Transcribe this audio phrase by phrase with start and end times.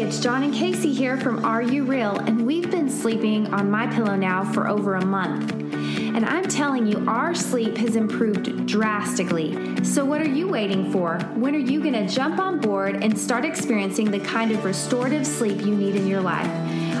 [0.00, 2.16] It's Jon and Casey here from Are You Real?
[2.20, 5.52] And we've been sleeping on my pillow now for over a month.
[5.52, 9.84] And I'm telling you, our sleep has improved drastically.
[9.84, 11.18] So, what are you waiting for?
[11.34, 15.26] When are you going to jump on board and start experiencing the kind of restorative
[15.26, 16.46] sleep you need in your life?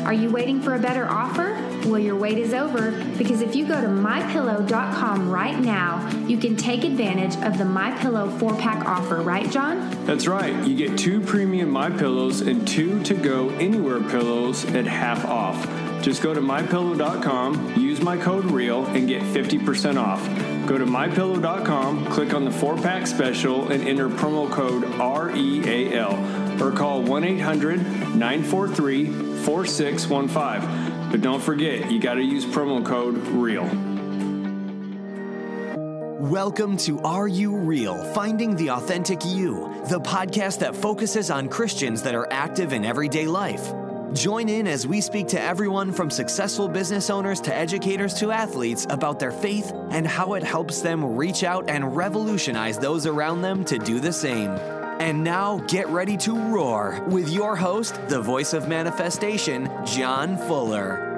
[0.04, 1.67] Are you waiting for a better offer?
[1.88, 6.54] Well, your wait is over because if you go to mypillow.com right now, you can
[6.54, 9.88] take advantage of the MyPillow 4-pack offer, right, Jon?
[10.04, 10.54] That's right.
[10.66, 15.66] You get two premium My Pillows and two to go anywhere pillows at half off.
[16.02, 20.22] Just go to mypillow.com, use my code REAL and get 50% off.
[20.68, 27.02] Go to mypillow.com, click on the 4-pack special and enter promo code REAL or call
[27.02, 30.87] 1-800-943 4615.
[31.10, 33.64] But don't forget, you got to use promo code REAL.
[36.20, 38.04] Welcome to Are You Real?
[38.12, 43.26] Finding the Authentic You, the podcast that focuses on Christians that are active in everyday
[43.26, 43.72] life.
[44.12, 48.86] Join in as we speak to everyone from successful business owners to educators to athletes
[48.90, 53.64] about their faith and how it helps them reach out and revolutionize those around them
[53.64, 54.77] to do the same.
[54.98, 61.14] And now get ready to roar with your host, the voice of manifestation, Jon Fuller.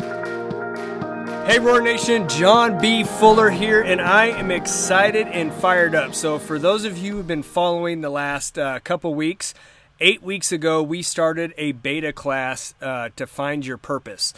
[1.47, 3.05] Hey, Roar Nation, Jon B.
[3.05, 6.15] Fuller here, and I am excited and fired up.
[6.15, 9.55] So, for those of you who've been following the last uh, couple weeks,
[9.99, 14.35] eight weeks ago, we started a beta class uh, to find your purpose.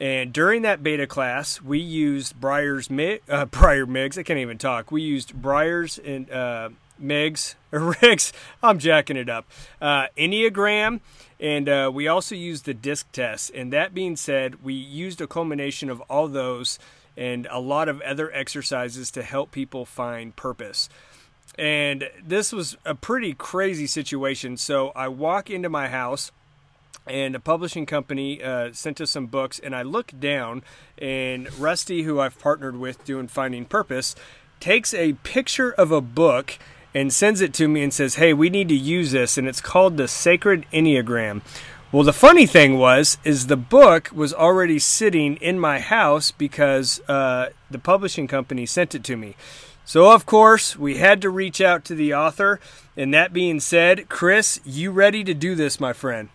[0.00, 4.18] And during that beta class, we used Breyer's uh, Breyer Miggs.
[4.18, 4.90] I can't even talk.
[4.90, 6.70] We used Breyer's and uh,
[7.02, 9.46] Miggs, or Riggs, I'm jacking it up.
[9.80, 11.00] Uh, Enneagram,
[11.40, 13.50] and uh, we also used the DISC test.
[13.54, 16.78] And that being said, we used a culmination of all those
[17.16, 20.88] and a lot of other exercises to help people find purpose.
[21.58, 24.56] And this was a pretty crazy situation.
[24.56, 26.32] So I walk into my house
[27.06, 30.62] and a publishing company uh, sent us some books and i look down
[30.98, 34.14] and rusty who i've partnered with doing finding purpose
[34.60, 36.58] takes a picture of a book
[36.94, 39.60] and sends it to me and says, "Hey, we need to use this," and it's
[39.60, 41.42] called the Sacred Enneagram.
[41.92, 47.00] Well, the funny thing was, is the book was already sitting in my house because
[47.06, 49.36] uh, the publishing company sent it to me.
[49.84, 52.60] So, of course, we had to reach out to the author.
[52.96, 56.30] And that being said, Chris, you ready to do this, my friend?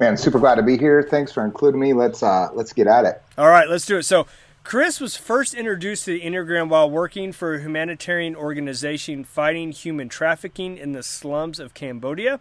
[0.00, 1.02] Man, super glad to be here.
[1.02, 1.92] Thanks for including me.
[1.92, 3.22] Let's uh, let's get at it.
[3.36, 4.04] All right, let's do it.
[4.04, 4.26] So,
[4.66, 10.08] Chris was first introduced to the Enneagram while working for a humanitarian organization fighting human
[10.08, 12.40] trafficking in the slums of Cambodia.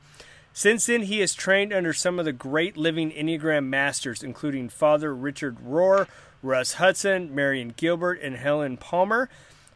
[0.52, 5.14] Since then, he has trained under some of the great living Enneagram masters, including Father
[5.14, 6.08] Richard Rohr,
[6.42, 9.30] Russ Hudson, Marion Gilbert, and Helen Palmer,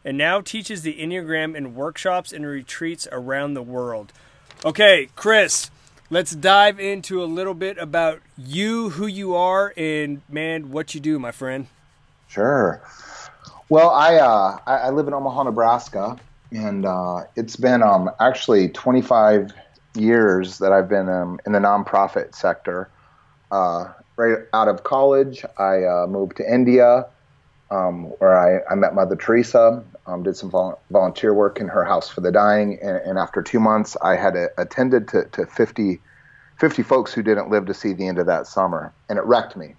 [0.04, 4.12] and now teaches the Enneagram in workshops and retreats around the world.
[4.66, 5.70] Okay, Chris,
[6.10, 11.00] let's dive into a little bit about you, who you are, and man, what you
[11.00, 11.68] do, my friend.
[12.30, 12.82] Sure.
[13.70, 16.16] Well, I uh, I, live in Omaha, Nebraska,
[16.52, 19.52] and uh, it's been um, actually 25
[19.96, 22.90] years that I've been um, in the nonprofit sector.
[23.52, 27.08] Uh, right out of college, I uh, moved to India,
[27.72, 31.84] um, where I, I, met Mother Teresa, um, did some vol- volunteer work in her
[31.84, 35.48] house for the dying, and, and after two months, I had a, attended to, to
[35.48, 36.00] 50,
[36.60, 39.58] 50 folks who didn't live to see the end of that summer, and it wrecked
[39.58, 39.74] me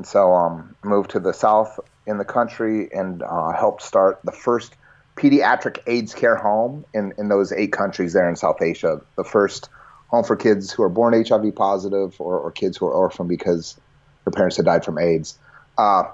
[0.00, 4.32] and so um, moved to the south in the country and uh, helped start the
[4.32, 4.74] first
[5.14, 9.02] pediatric AIDS care home in, in those eight countries there in South Asia.
[9.16, 9.68] The first
[10.08, 13.78] home for kids who are born HIV positive or, or kids who are orphaned because
[14.24, 15.38] their parents had died from AIDS.
[15.76, 16.04] Uh,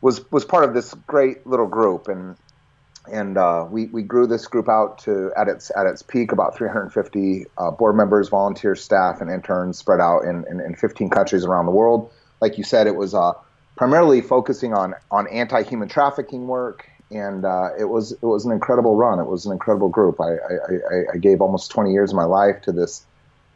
[0.00, 2.36] was was part of this great little group, and
[3.12, 6.56] and uh, we we grew this group out to at its at its peak about
[6.56, 11.44] 350 uh, board members, volunteers, staff, and interns spread out in, in, in 15 countries
[11.44, 13.32] around the world like you said, it was uh,
[13.76, 18.96] primarily focusing on on anti-human trafficking work, and uh, it was it was an incredible
[18.96, 19.20] run.
[19.20, 20.20] It was an incredible group.
[20.20, 23.06] I, I, I gave almost 20 years of my life to this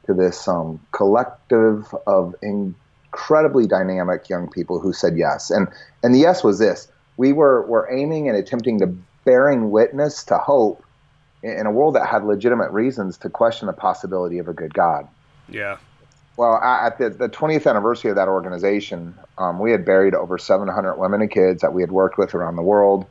[0.07, 5.67] to this um, collective of incredibly dynamic young people who said yes, and
[6.05, 6.87] and the yes was this:
[7.17, 8.87] we were were aiming and attempting to
[9.25, 10.85] bearing witness to hope
[11.43, 15.09] in a world that had legitimate reasons to question the possibility of a good God.
[15.49, 15.79] Yeah.
[16.37, 20.97] Well, at the, the 20th anniversary of that organization, um, we had buried over 700
[20.97, 23.07] women and kids that we had worked with around the world,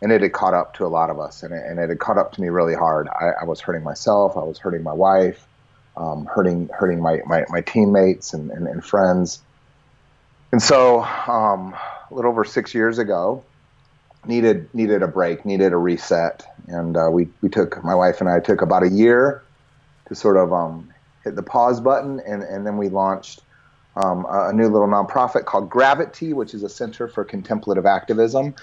[0.00, 1.98] and it had caught up to a lot of us, and it, and it had
[1.98, 3.08] caught up to me really hard.
[3.08, 5.44] I, I was hurting myself, I was hurting my wife,
[5.96, 9.40] um, hurting hurting my, my, my teammates and, and, and, friends.
[10.52, 11.74] And so, um,
[12.08, 13.42] a little over six years ago,
[14.24, 18.30] needed needed a break, needed a reset, and uh, we we took my wife and
[18.30, 19.42] I took about a year
[20.06, 20.90] to sort of um,
[21.24, 23.40] hit the pause button, and, and then we launched
[23.96, 28.54] um, a, new little nonprofit called Gravity, which is a center for contemplative activism.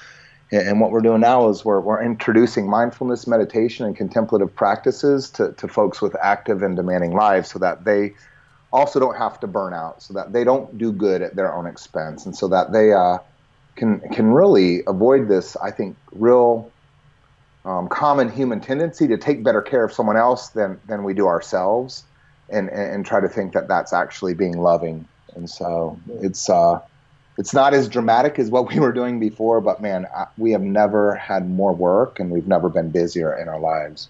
[0.52, 5.30] And, and what we're doing now is we're, we're introducing mindfulness, meditation, and contemplative practices
[5.31, 8.13] to, to folks with active and demanding lives so that they
[8.72, 11.66] also don't have to burn out, so that they don't do good at their own
[11.66, 13.18] expense, and so that they uh,
[13.75, 16.72] can, can really avoid this, I think, real
[17.66, 21.28] um, common human tendency to take better care of someone else than, than we do
[21.28, 22.04] ourselves
[22.50, 25.07] and, and, try to think that that's actually being loving.
[25.36, 26.80] And so it's, uh,
[27.38, 30.62] it's not as dramatic as what we were doing before, but man, I, we have
[30.62, 34.09] never had more work and we've never been busier in our lives.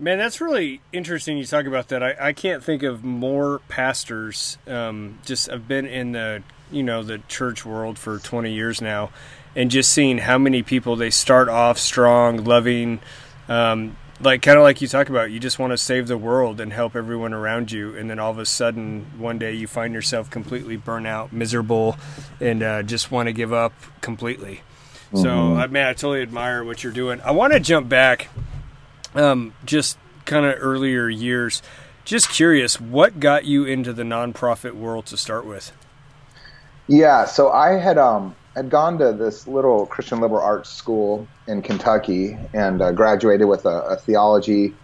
[0.00, 1.38] Man, that's really interesting.
[1.38, 2.04] You talk about that.
[2.04, 4.56] I, I can't think of more pastors.
[4.68, 9.10] Um, just I've been in the you know the church world for 20 years now,
[9.56, 13.00] and just seeing how many people they start off strong, loving,
[13.48, 15.30] um, like kind of like you talk about.
[15.30, 18.30] You just want to save the world and help everyone around you, and then all
[18.30, 21.96] of a sudden one day you find yourself completely burnt out, miserable,
[22.40, 24.62] and uh, just want to give up completely.
[25.12, 25.22] Mm-hmm.
[25.22, 27.20] So, I mean, I totally admire what you're doing.
[27.22, 28.28] I want to jump back,
[29.14, 31.62] um, just kind of earlier years.
[32.04, 35.72] Just curious, what got you into the nonprofit world to start with?
[36.86, 41.62] Yeah, so I had um had gone to this little Christian liberal arts school in
[41.62, 44.74] Kentucky and uh, graduated with a, a theology,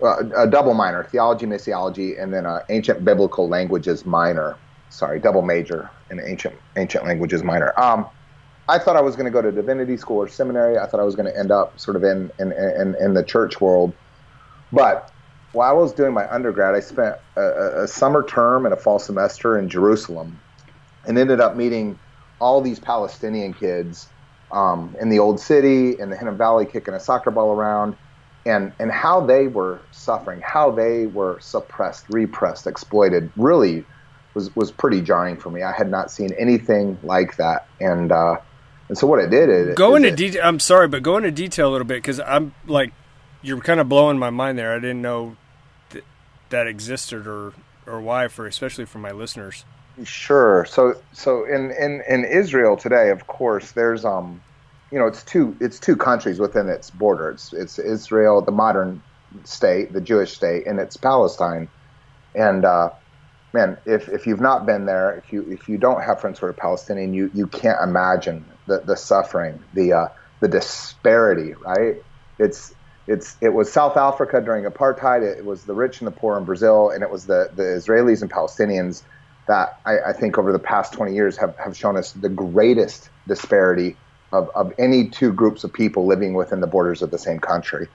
[0.00, 4.56] uh, a double minor, theology, missiology, and then an ancient biblical languages minor.
[4.90, 7.78] Sorry, double major in ancient ancient languages minor.
[7.80, 8.06] Um,
[8.68, 10.78] I thought I was going to go to divinity school or seminary.
[10.78, 13.24] I thought I was going to end up sort of in in, in, in the
[13.24, 13.92] church world,
[14.70, 15.10] but
[15.50, 19.00] while I was doing my undergrad, I spent a, a summer term and a fall
[19.00, 20.40] semester in Jerusalem
[21.04, 21.98] and ended up meeting
[22.42, 24.08] all these Palestinian kids
[24.50, 27.96] um, in the old city, in the Hinnom Valley, kicking a soccer ball around,
[28.44, 33.84] and and how they were suffering, how they were suppressed, repressed, exploited, really
[34.34, 35.62] was was pretty jarring for me.
[35.62, 38.36] I had not seen anything like that, and uh,
[38.88, 40.42] and so what it did is go into detail.
[40.44, 42.92] I'm sorry, but go into detail a little bit because I'm like
[43.40, 44.72] you're kind of blowing my mind there.
[44.74, 45.36] I didn't know
[45.90, 46.02] that
[46.50, 47.52] that existed or
[47.86, 49.64] or why for especially for my listeners.
[50.04, 50.64] Sure.
[50.64, 54.42] So so in, in, in Israel today, of course, there's um,
[54.90, 57.30] you know, it's two it's two countries within its border.
[57.30, 59.02] It's it's Israel, the modern
[59.44, 61.68] state, the Jewish state, and it's Palestine.
[62.34, 62.90] And uh,
[63.52, 66.46] man, if if you've not been there, if you if you don't have friends who
[66.46, 70.08] are Palestinian, you you can't imagine the the suffering, the uh,
[70.40, 71.54] the disparity.
[71.54, 71.96] Right?
[72.38, 72.74] It's
[73.06, 75.22] it's it was South Africa during apartheid.
[75.22, 78.22] It was the rich and the poor in Brazil, and it was the the Israelis
[78.22, 79.02] and Palestinians
[79.48, 83.10] that I, I, think over the past 20 years have, have shown us the greatest
[83.26, 83.96] disparity
[84.32, 87.88] of, of any two groups of people living within the borders of the same country.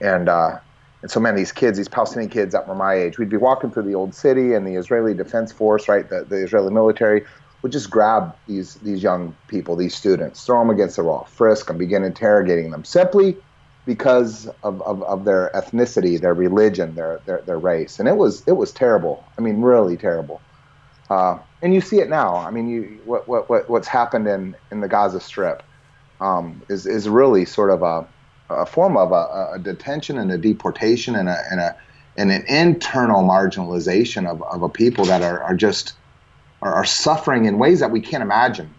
[0.00, 0.58] And, uh,
[1.02, 3.70] and so, man, these kids, these Palestinian kids that were my age, we'd be walking
[3.70, 7.24] through the old city and the Israeli Defense Force, right, the, the Israeli military,
[7.62, 11.66] would just grab these, these young people, these students, throw them against the wall, frisk
[11.66, 13.36] them, begin interrogating them simply
[13.86, 17.98] because of, of, of their ethnicity, their religion, their, their, their race.
[17.98, 19.24] And it was, it was terrible.
[19.38, 20.40] I mean, really terrible.
[21.10, 22.36] Uh, and you see it now.
[22.36, 25.62] I mean, you, what, what, what, what's happened in, in the Gaza Strip
[26.20, 28.06] um, is, is really sort of a,
[28.48, 31.76] a form of a, a, detention and a deportation and, a, and, a,
[32.16, 35.94] and an internal marginalization of, of a people that are, are just
[36.62, 38.72] are, are suffering in ways that we can't imagine.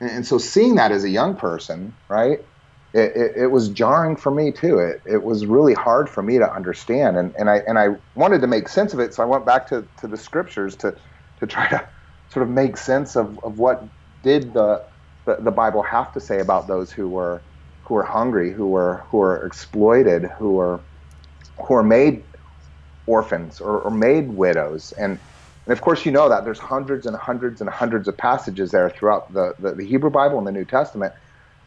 [0.00, 2.44] And, and so seeing that as a young person, right,
[2.92, 4.78] it, it, it, was jarring for me too.
[4.78, 7.16] It, it was really hard for me to understand.
[7.16, 9.66] And, and, I, and I wanted to make sense of it, so I went back
[9.68, 10.96] to, to the scriptures to,
[11.38, 11.86] to try to
[12.28, 13.82] sort of make sense of, of what
[14.22, 14.82] did the,
[15.26, 17.44] the, the Bible have to say about those who were
[17.80, 20.84] who were hungry, who were who were exploited, who were
[21.66, 22.24] who were made
[23.06, 24.92] orphans or, or made widows.
[24.98, 25.20] And
[25.66, 28.90] and of course, you know that there's hundreds and hundreds and hundreds of passages there
[28.90, 31.12] throughout the, the, the, Hebrew Bible and the New Testament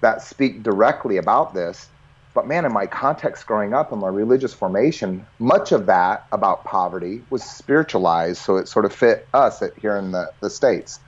[0.01, 1.89] that speak directly about this.
[2.39, 6.63] But man, in my context growing up in my religious formation, much of that about
[6.63, 11.01] poverty was spiritualized, so it sort of fit us at, here in the, the states.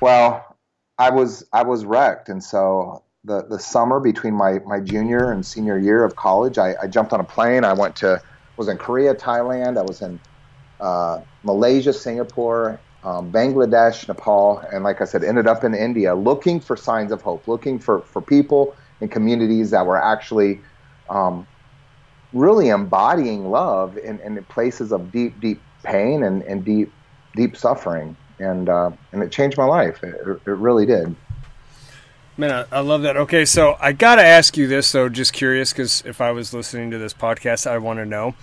[0.00, 0.56] Well,
[0.96, 5.44] I was I was wrecked, and so the the summer between my my junior and
[5.44, 7.62] senior year of college, I, I jumped on a plane.
[7.62, 8.18] I went to
[8.56, 9.76] was in Korea, Thailand.
[9.76, 10.18] I was in
[10.80, 16.58] uh, Malaysia, Singapore, um, Bangladesh, Nepal, and like I said, ended up in India, looking
[16.58, 20.60] for signs of hope, looking for for people in communities that were actually
[21.10, 21.46] um,
[22.32, 26.90] really embodying love in, in, places of deep, deep pain and, and deep,
[27.34, 28.16] deep suffering.
[28.38, 30.02] And, uh, and it changed my life.
[30.04, 31.14] It, it really did.
[32.36, 33.16] Man, I, I, love that.
[33.16, 36.54] Okay, so I got to ask you this, though, just curious, because if I was
[36.54, 38.34] listening to this podcast, I want to know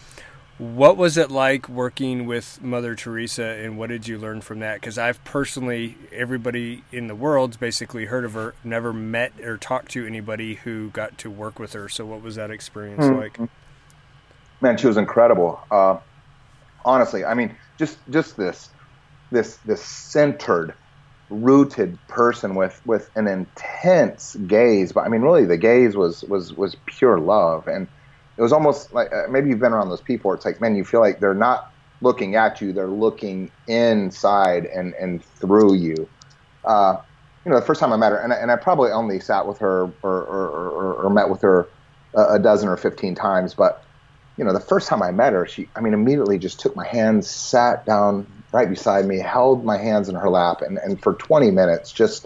[0.60, 4.76] What was it like working with Mother Teresa, and what did you learn from that?
[4.76, 9.90] Because I've personally, everybody in the world's basically heard of her, never met or talked
[9.92, 11.88] to anybody who got to work with her.
[11.88, 13.20] So, what was that experience mm-hmm.
[13.20, 13.50] like?
[14.60, 15.62] Man, she was incredible.
[15.72, 16.00] Uh,
[16.84, 18.70] honestly, I mean, just just this
[19.32, 20.74] this this centered,
[21.30, 24.92] rooted person with with an intense gaze.
[24.92, 27.88] But I mean, really, the gaze was was was pure love and
[28.40, 30.34] it was almost like uh, maybe you've been around those people.
[30.34, 34.94] It's like, man, you feel like they're not looking at you; they're looking inside and
[34.94, 36.08] and through you.
[36.64, 36.96] Uh,
[37.44, 39.46] you know, the first time I met her, and I, and I probably only sat
[39.46, 41.68] with her or or, or, or met with her
[42.16, 43.84] a, a dozen or fifteen times, but
[44.38, 46.88] you know, the first time I met her, she, I mean, immediately just took my
[46.88, 51.16] hands, sat down right beside me, held my hands in her lap, and, and for
[51.16, 52.26] 20 minutes just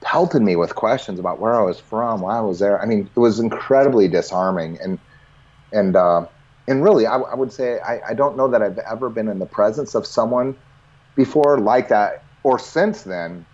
[0.00, 2.82] pelted me with questions about where I was from, why I was there.
[2.82, 4.78] I mean, it was incredibly disarming.
[4.80, 4.98] And
[5.72, 6.26] and uh,
[6.66, 9.38] and really, I, I would say I, I, don't know that I've ever been in
[9.38, 10.56] the presence of someone
[11.16, 13.46] before like that, or since then,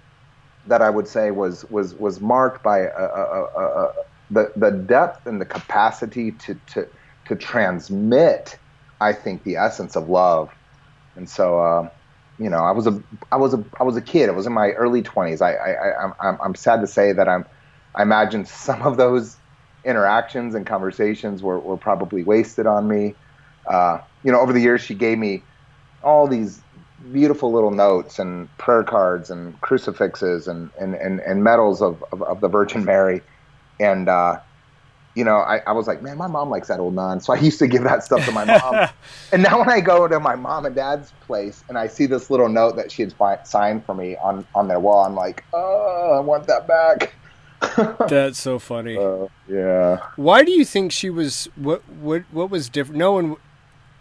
[0.66, 3.94] that I would say was was was marked by a, a, a,
[4.30, 6.88] the the depth and the capacity to to
[7.26, 8.58] to transmit.
[9.00, 10.52] I think the essence of love,
[11.16, 11.60] and so.
[11.60, 11.90] Uh,
[12.36, 14.28] you know, I was a, I was a, I was a kid.
[14.28, 15.40] I was in my early twenties.
[15.40, 17.44] I, I, I, I'm, I'm sad to say that I'm,
[17.94, 19.36] I imagine some of those
[19.84, 23.14] interactions and conversations were, were probably wasted on me.
[23.66, 25.42] Uh, you know, over the years, she gave me
[26.02, 26.60] all these
[27.12, 32.22] beautiful little notes and prayer cards and crucifixes and, and, and, and medals of, of,
[32.22, 33.20] of the Virgin Mary.
[33.78, 34.40] And, uh,
[35.14, 37.20] you know, I, I was like, man, my mom likes that old nun.
[37.20, 38.88] So I used to give that stuff to my mom.
[39.32, 42.30] and now when I go to my mom and dad's place and I see this
[42.30, 43.14] little note that she had
[43.46, 47.14] signed for me on, on their wall, I'm like, oh, I want that back.
[48.08, 48.96] That's so funny.
[48.96, 49.98] Uh, yeah.
[50.16, 51.48] Why do you think she was?
[51.56, 52.98] What what what was different?
[52.98, 53.36] Knowing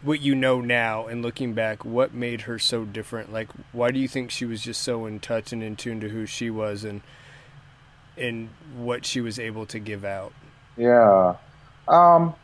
[0.01, 3.32] what you know now and looking back, what made her so different?
[3.32, 6.10] Like, why do you think she was just so in touch and in tune to
[6.10, 7.01] who she was and
[8.17, 10.34] and what she was able to give out?
[10.77, 11.36] Yeah.
[11.88, 12.36] Um.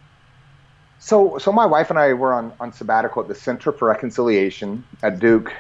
[1.00, 4.84] So so my wife and I were on on sabbatical at the Center for Reconciliation
[5.04, 5.54] at Duke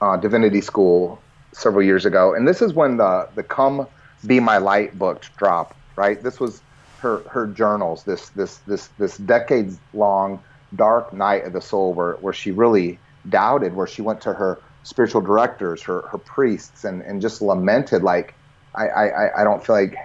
[0.00, 1.20] uh, Divinity School
[1.52, 3.86] several years ago, and this is when the the come
[4.26, 6.22] be My Light book drop, right?
[6.22, 6.62] This was
[6.98, 10.42] her her journals, this this this this decades long
[10.76, 12.98] dark night of the soul where, where she really
[13.28, 18.02] doubted, where she went to her spiritual directors, her her priests, and, and just lamented
[18.02, 18.34] like
[18.74, 19.96] I, I, I don't feel like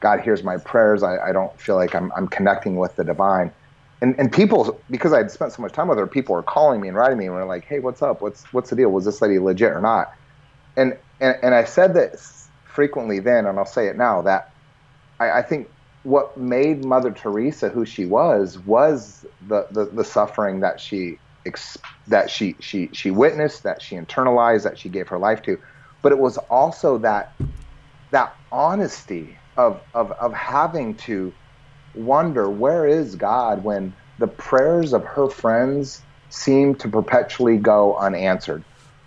[0.00, 1.02] God hears my prayers.
[1.02, 3.52] I, I don't feel like I'm I'm connecting with the divine.
[4.00, 6.80] And and people because I had spent so much time with her, people were calling
[6.80, 8.22] me and writing me and were like, Hey, what's up?
[8.22, 8.90] What's what's the deal?
[8.90, 10.08] Was this lady legit or not?
[10.76, 12.43] And and, and I said this
[12.74, 14.50] frequently then, and I'll say it now, that
[15.20, 15.70] I, I think
[16.02, 21.18] what made Mother Teresa who she was was the, the, the suffering that she
[22.08, 25.58] that she she she witnessed, that she internalized, that she gave her life to,
[26.02, 27.32] but it was also that
[28.10, 31.32] that honesty of of of having to
[31.94, 38.64] wonder where is God when the prayers of her friends seem to perpetually go unanswered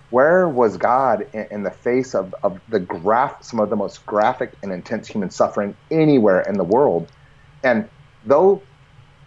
[0.09, 4.05] where was God in, in, the face of, of the graph, some of the most
[4.05, 7.11] graphic and intense human suffering anywhere in the world?
[7.63, 7.89] And
[8.25, 8.61] though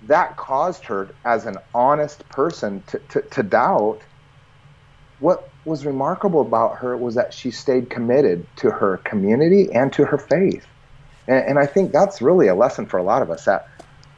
[0.07, 4.01] that caused her, as an honest person, to, to, to doubt,
[5.19, 10.07] what was remarkable about her was that she stayed committed to her community and to
[10.07, 10.67] her faith.
[11.29, 13.69] And, and I think that's really a lesson for a lot of us that,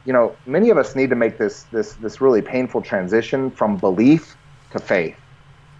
[0.05, 3.75] you know, many of us need to make this, this, this really painful transition from
[3.75, 4.37] belief
[4.71, 5.17] to faith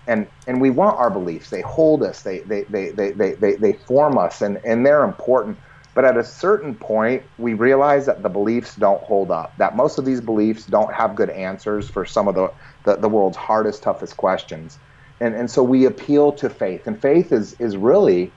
[0.07, 1.49] and and we want our beliefs.
[1.49, 2.23] They hold us.
[2.23, 5.59] They they they they they, they, they form us and and they're important.
[5.95, 9.99] But at a certain point we realize that the beliefs don't hold up that most
[9.99, 12.49] of these beliefs don't have good answers for some of the
[12.85, 14.79] the, the world's hardest toughest questions.
[15.21, 18.35] And and so we appeal to faith and faith is is really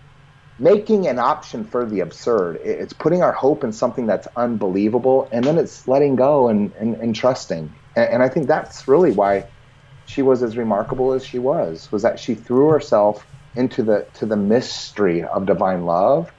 [0.58, 2.58] making an option for the absurd.
[2.64, 6.94] It's putting our hope in something that's unbelievable and then it's letting go and and,
[6.96, 7.74] and trusting.
[7.96, 9.44] And, and i think that's really why
[10.06, 14.26] she was as remarkable as she was was that she threw herself into the to
[14.26, 16.32] the mystery of divine love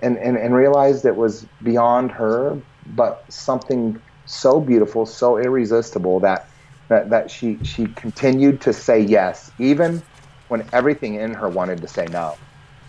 [0.00, 2.58] and, and, and realized it was beyond her
[2.94, 6.48] but something so beautiful so irresistible that
[6.88, 10.02] that, that she she continued to say yes even
[10.48, 12.36] when everything in her wanted to say no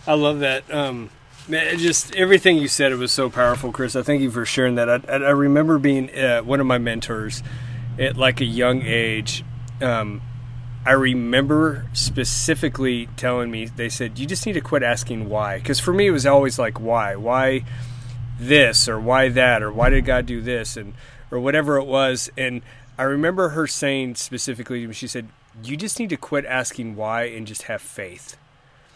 [0.07, 1.09] i love that um
[1.45, 3.97] Man, just everything you said, it was so powerful, Chris.
[3.97, 4.89] I thank you for sharing that.
[4.89, 7.43] I, I remember being uh, one of my mentors
[7.99, 9.43] at like a young age
[9.81, 10.21] um,
[10.85, 15.79] I remember specifically telling me they said you just need to quit asking why because
[15.79, 17.63] for me it was always like why why
[18.39, 20.93] this or why that or why did God do this and
[21.31, 22.61] or whatever it was and
[22.97, 25.27] I remember her saying specifically, she said,
[25.63, 28.37] "You just need to quit asking why and just have faith."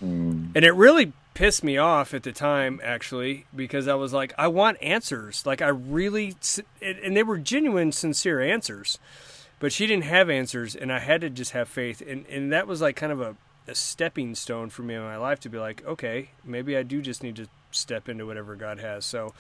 [0.03, 0.51] Mm.
[0.55, 4.48] And it really pissed me off at the time, actually, because I was like, I
[4.48, 5.46] want answers.
[5.46, 6.36] Like I really,
[6.81, 9.00] and they were genuine, sincere answers.
[9.59, 12.67] But she didn't have answers, and I had to just have faith, and and that
[12.67, 13.35] was like kind of a
[13.67, 17.01] a stepping stone for me in my life to be like, okay, maybe I do
[17.01, 19.05] just need to step into whatever God has.
[19.05, 19.33] So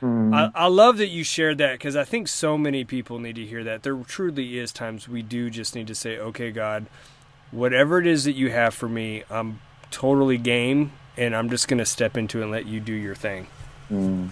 [0.00, 0.34] mm.
[0.34, 3.44] I, I, love that you shared that because I think so many people need to
[3.44, 3.82] hear that.
[3.82, 6.86] There truly is times we do just need to say, okay, God,
[7.50, 9.60] whatever it is that you have for me, I'm
[9.90, 13.14] totally game and I'm just going to step into it and let you do your
[13.14, 13.48] thing.
[13.90, 14.30] Mm.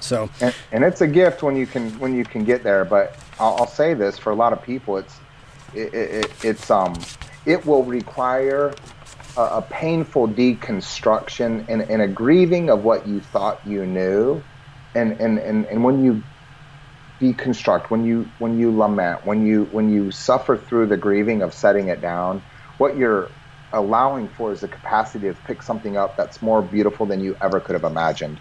[0.00, 2.84] So, and, and, it's a gift when you can when you can get there.
[2.84, 5.16] But I'll, I'll say this for a lot of people, it's
[5.74, 6.94] it, it, it's um
[7.46, 8.74] it will require
[9.36, 14.42] a, a painful deconstruction and, and, a grieving of what you thought you knew.
[14.94, 16.22] And, and, and, and when you
[17.20, 21.54] deconstruct, when you when you lament, when you when you suffer through the grieving of
[21.54, 22.42] setting it down,
[22.78, 23.30] what you're
[23.72, 27.58] allowing for is the capacity to pick something up that's more beautiful than you ever
[27.58, 28.38] could have imagined.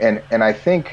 [0.00, 0.92] And and I think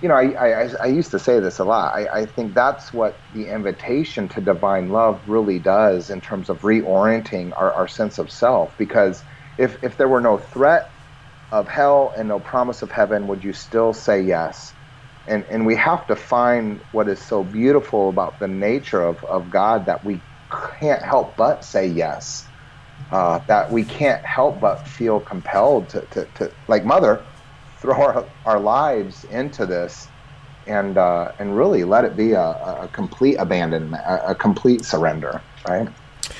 [0.00, 1.94] you know, I, I, I, used to say this a lot.
[1.94, 6.62] I, I think that's what the invitation to divine love really does in terms of
[6.62, 8.76] reorienting our, our sense of self.
[8.78, 9.22] Because
[9.58, 10.90] if, if there were no threat
[11.52, 14.72] of hell and no promise of heaven, would you still say yes?
[15.26, 19.50] And, and we have to find what is so beautiful about the nature of, of
[19.50, 20.18] God that we
[20.78, 22.46] can't help but say yes.
[23.12, 27.24] Uh, that we can't help but feel compelled to, to, to like Mother,
[27.80, 30.08] throw our, our lives into this
[30.66, 32.50] and uh, and really let it be a,
[32.82, 35.88] a complete abandonment, a, a, complete surrender, right?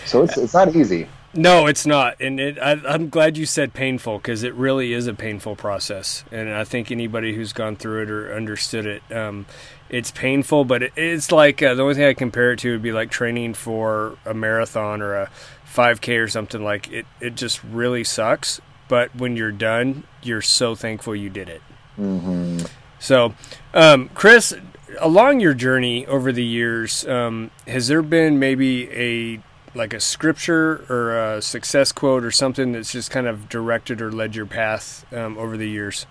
[0.06, 1.09] So it's it's not easy.
[1.32, 5.06] No, it's not, and it, I, am glad you said painful because it really is
[5.06, 9.47] a painful process, and I think anybody who's gone through it or understood it, um,
[9.88, 10.64] it's painful.
[10.64, 13.11] But it, it's like uh, the only thing I compare it to would be like
[13.11, 15.30] training for a marathon or a
[15.73, 16.64] 5K or something.
[16.64, 21.48] Like it, it just really sucks, but when you're done, you're so thankful you did
[21.48, 21.62] it.
[21.96, 22.59] Mm-hmm.
[22.98, 23.35] So,
[23.72, 24.53] um, Chris,
[24.98, 29.40] along your journey over the years, um, has there been maybe a
[29.76, 34.11] like a scripture or a success quote or something that's just kind of directed or
[34.11, 36.07] led your path um, over the years?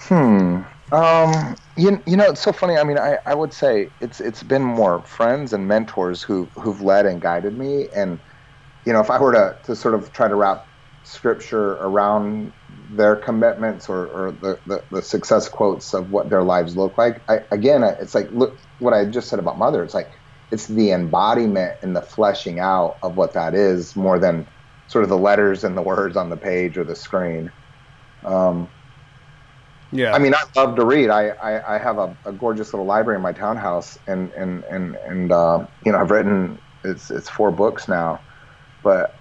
[0.00, 0.60] Hmm.
[0.92, 2.76] Um, you, you know, it's so funny.
[2.76, 6.82] I mean, I, I would say it's it's been more friends and mentors who who've
[6.82, 7.88] led and guided me.
[7.96, 8.20] And
[8.84, 10.66] you know, if I were to to sort of try to wrap
[11.04, 12.52] scripture around
[12.90, 17.20] their commitments or, or the, the, the, success quotes of what their lives look like.
[17.28, 19.82] I, again, it's like look what I just said about mother.
[19.82, 20.10] It's like
[20.50, 24.46] it's the embodiment and the fleshing out of what that is more than
[24.86, 27.50] sort of the letters and the words on the page or the screen.
[28.24, 28.68] Um,
[29.90, 30.12] yeah.
[30.12, 31.10] I mean, I love to read.
[31.10, 34.96] I, I, I have a, a, gorgeous little library in my townhouse, and and and
[34.96, 38.20] and uh, you know, I've written it's it's four books now,
[38.82, 39.14] but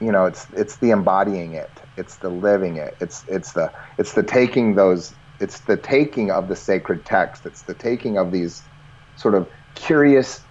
[0.00, 1.70] you know it's it's the embodying it.
[1.96, 2.96] It's the living it.
[3.00, 7.46] It's it's the it's the taking those it's the taking of the sacred text.
[7.46, 8.62] It's the taking of these
[9.16, 10.42] sort of curious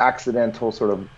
[0.00, 1.08] accidental sort of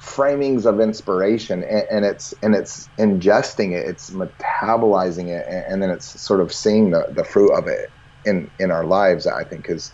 [0.00, 5.82] framings of inspiration and, and it's and it's ingesting it it's metabolizing it and, and,
[5.82, 7.90] then it's sort of seeing the, the fruit of it
[8.24, 9.92] in in our lives i think has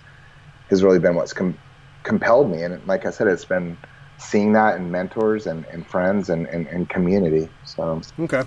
[0.70, 1.58] has really been what's com-
[2.04, 2.62] compelled me.
[2.62, 3.76] And like i said it's been
[4.18, 7.48] seeing that in mentors and, and friends and, and, and community.
[7.64, 8.42] So okay.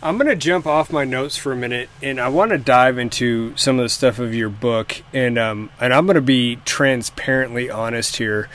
[0.00, 2.98] I'm going to jump off my notes for a minute, and I want to dive
[2.98, 6.56] into some of the stuff of your book, and um, and I'm going to be
[6.64, 8.48] transparently honest here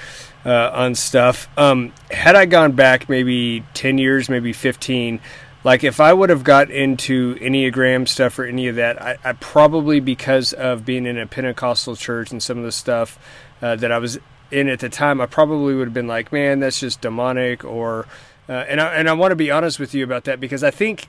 [0.46, 1.50] uh, on stuff.
[1.58, 5.20] Um, had I gone back maybe ten years, maybe fifteen,
[5.66, 9.34] like if I would have got into Enneagram stuff or any of that, I, I
[9.34, 13.20] probably because of being in a Pentecostal church and some of the stuff
[13.62, 14.18] uh, that I was
[14.54, 17.66] in at the time, I probably would have been like, man, that's just demonic.
[17.66, 18.06] Or,
[18.48, 20.72] uh, and I, and I want to be honest with you about that because I
[20.72, 21.08] think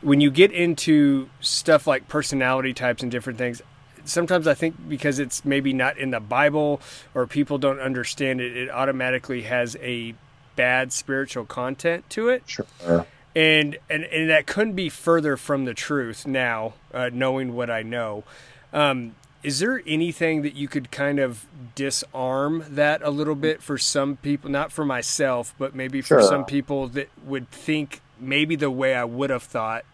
[0.00, 3.62] when you get into stuff like personality types and different things,
[4.04, 6.80] sometimes I think because it's maybe not in the Bible
[7.14, 10.14] or people don't understand it, it automatically has a
[10.56, 12.44] bad spiritual content to it.
[12.46, 12.66] Sure.
[13.34, 17.82] And, and and that couldn't be further from the truth now, uh, knowing what I
[17.82, 18.24] know.
[18.72, 19.14] Um,
[19.46, 24.16] is there anything that you could kind of disarm that a little bit for some
[24.16, 26.22] people not for myself but maybe for sure.
[26.22, 29.84] some people that would think maybe the way i would have thought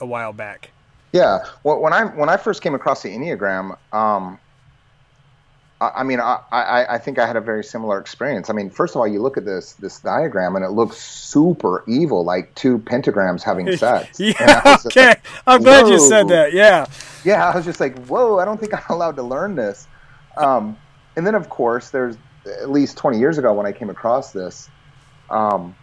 [0.00, 0.70] a while back
[1.12, 4.38] yeah well when i when i first came across the enneagram um,
[5.78, 8.48] I mean, I, I, I, think I had a very similar experience.
[8.48, 11.84] I mean, first of all, you look at this this diagram and it looks super
[11.86, 14.18] evil, like two pentagrams having sex.
[14.18, 15.08] yeah, okay.
[15.08, 16.54] Like, I'm glad you said that.
[16.54, 16.86] Yeah.
[17.24, 19.86] Yeah, I was just like, whoa, I don't think I'm allowed to learn this.
[20.38, 20.78] Um,
[21.16, 24.70] and then of course there's at least 20 years ago when I came across this,
[25.28, 25.74] um,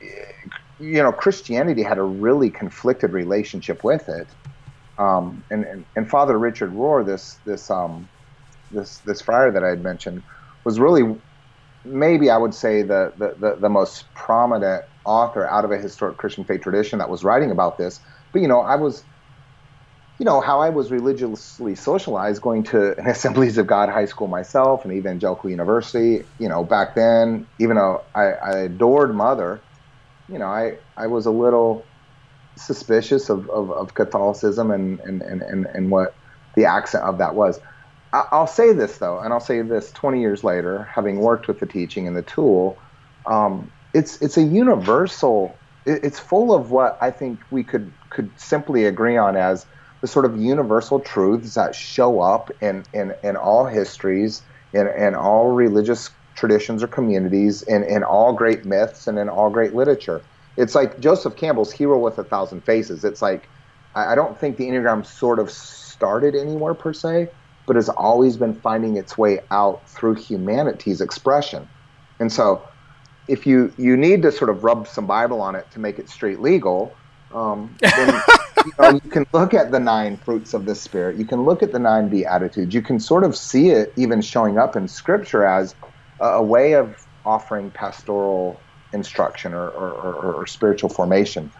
[0.00, 4.26] you know, Christianity had a really conflicted relationship with it.
[4.98, 8.08] Um, and, and, and, Father Richard Rohr, this this um,
[8.70, 10.22] this this friar that I had mentioned,
[10.64, 11.16] was really
[11.84, 16.18] maybe I would say the, the, the, the, most prominent author out of a historic
[16.18, 18.00] Christian faith tradition that was writing about this.
[18.32, 19.04] But you know, I was
[20.18, 24.26] you know, how I was religiously socialized going to an Assemblies of God high school
[24.26, 29.60] myself and evangelical university, you know, back then, even though I, I adored Mother,
[30.28, 31.84] you know, I, I was a little
[32.56, 36.14] suspicious of, of, of Catholicism and, and, and, and, and what
[36.56, 37.60] the accent of that was.
[38.12, 41.66] I'll say this though, and I'll say this 20 years later, having worked with the
[41.66, 42.78] teaching and the tool,
[43.26, 45.54] um, it's it's a universal.
[45.84, 49.66] It's full of what I think we could could simply agree on as
[50.00, 54.42] the sort of universal truths that show up in, in, in all histories,
[54.72, 59.50] in, in all religious traditions or communities, in, in all great myths and in all
[59.50, 60.22] great literature.
[60.56, 63.04] It's like Joseph Campbell's Hero with a Thousand Faces.
[63.04, 63.48] It's like,
[63.94, 67.28] I, I don't think the Enneagram sort of started anywhere per se,
[67.68, 71.68] but has always been finding its way out through humanity's expression.
[72.18, 72.60] And so,
[73.28, 76.08] if you, you need to sort of rub some Bible on it to make it
[76.08, 76.92] straight legal,
[77.32, 78.20] um, then
[78.64, 81.16] you, know, you can look at the nine fruits of the spirit.
[81.16, 82.74] You can look at the nine beatitudes.
[82.74, 85.74] You can sort of see it even showing up in scripture as
[86.20, 88.58] a, a way of offering pastoral
[88.92, 91.52] instruction or, or, or, or spiritual formation.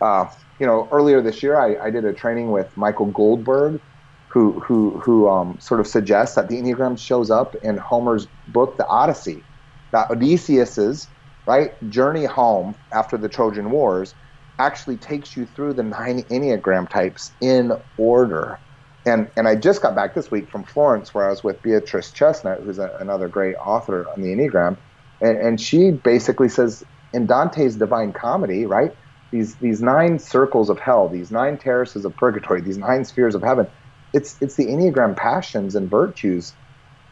[0.00, 0.26] Uh,
[0.58, 3.80] you know, earlier this year, I, I, did a training with Michael Goldberg,
[4.30, 8.76] who who who um, sort of suggests that the Enneagram shows up in Homer's book,
[8.76, 9.42] The Odyssey,
[9.90, 11.08] that Odysseus's
[11.46, 14.14] right journey home after the Trojan Wars
[14.60, 18.58] actually takes you through the nine Enneagram types in order.
[19.06, 22.10] And, and I just got back this week from Florence where I was with Beatrice
[22.12, 24.76] Chestnut, who's a, another great author on the Enneagram.
[25.20, 28.94] And, and she basically says in Dante's Divine Comedy, right?
[29.30, 33.42] These, these nine circles of hell, these nine terraces of purgatory, these nine spheres of
[33.42, 33.66] heaven,
[34.12, 36.52] it's, it's the Enneagram passions and virtues.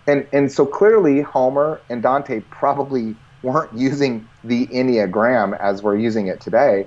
[0.06, 6.26] And, and so clearly Homer and Dante probably weren't using the Enneagram as we're using
[6.26, 6.86] it today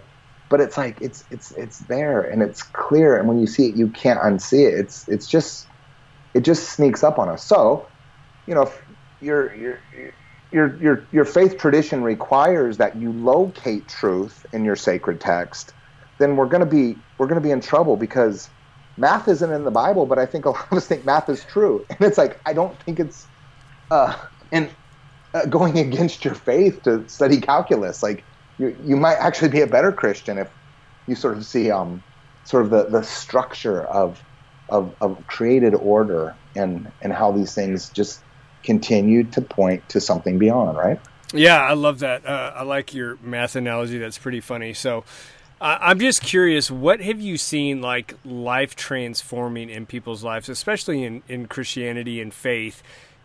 [0.52, 3.18] but it's like it's it's it's there and it's clear.
[3.18, 4.74] And when you see it you can't unsee it.
[4.74, 5.66] It's it's just
[6.34, 7.42] it just sneaks up on us.
[7.42, 7.88] So
[8.46, 8.70] you know
[9.22, 9.80] your your
[10.52, 15.74] your your your faith tradition requires that you locate truth in your sacred text
[16.18, 18.50] then we're going to be we're going to be in trouble because
[19.02, 21.44] math isn't in the bible but i think a lot of us think math is
[21.46, 23.28] true and it's like i don't think it's
[23.90, 24.16] uh
[24.52, 24.70] and
[25.34, 28.24] uh, going against your faith to study calculus like
[28.62, 30.50] you, you might actually be a better Christian if
[31.08, 32.04] you sort of see um,
[32.46, 34.24] sort of the, the structure of,
[34.70, 38.22] of, of created order and, and how these things just
[38.64, 41.00] continue to point to something beyond, right?
[41.34, 42.26] Yeah, I love that.
[42.26, 43.98] Uh, I like your math analogy.
[43.98, 44.74] That's pretty funny.
[44.74, 45.06] So,
[45.62, 51.04] uh, I'm just curious, what have you seen like life transforming in people's lives, especially
[51.04, 52.84] in, in Christianity and faith?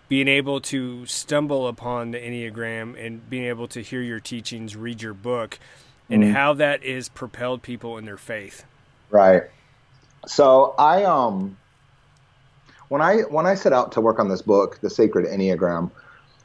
[0.09, 5.03] being able to stumble upon the Enneagram and being able to hear your teachings, read
[5.03, 5.59] your book,
[6.09, 8.64] and mm how that is propelled people in their faith.
[9.11, 9.42] Right.
[10.27, 11.57] So I um
[12.88, 15.90] when I when I set out to work on this book, The Sacred Enneagram,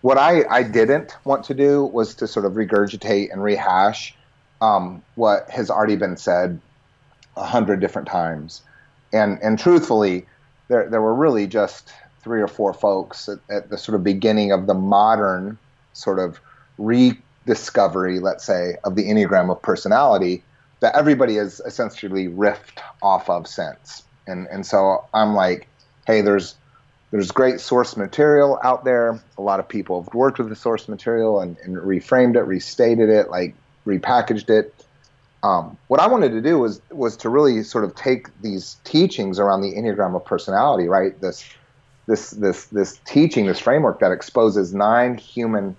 [0.02, 4.16] what I, I didn't want to do was to sort of regurgitate and rehash
[4.62, 6.60] um, what has already been said
[7.36, 8.62] a hundred different times.
[9.12, 10.26] And and truthfully,
[10.68, 11.92] there there were really just
[12.24, 15.58] three or four folks at, at the sort of beginning of the modern
[15.94, 16.40] sort of
[16.78, 20.44] rediscovery, let's say, of the Enneagram of personality
[20.80, 24.04] that everybody has essentially riffed off of since.
[24.28, 25.68] And and so I'm like,
[26.06, 26.56] hey, there's
[27.12, 29.22] there's great source material out there.
[29.38, 33.10] A lot of people have worked with the source material and, and reframed it, restated
[33.10, 33.54] it, like
[33.86, 34.74] repackaged it.
[35.44, 39.40] Um, what I wanted to do was was to really sort of take these teachings
[39.40, 41.20] around the Enneagram of personality, right?
[41.20, 41.44] This
[42.08, 45.76] this this this teaching, this framework that exposes nine human,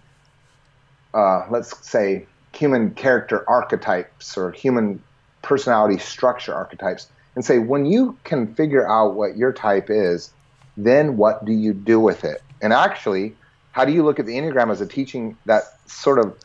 [1.15, 5.03] uh, let's say, human character archetypes or human
[5.43, 10.33] personality structure archetypes, and say when you can figure out what your type is,
[10.77, 12.43] then what do you do with it?
[12.63, 13.37] And actually,
[13.73, 16.37] how do you look at the enneagram as a teaching that sort of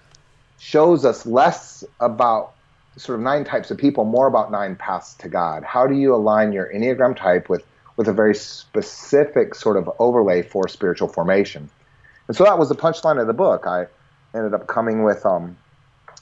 [0.59, 2.53] shows us less about
[2.97, 5.63] sort of nine types of people, more about nine paths to God?
[5.63, 7.63] How do you align your enneagram type with
[7.97, 11.69] with a very specific sort of overlay for spiritual formation.
[12.27, 13.65] And so that was the punchline of the book.
[13.67, 13.87] I
[14.33, 15.57] ended up coming with um,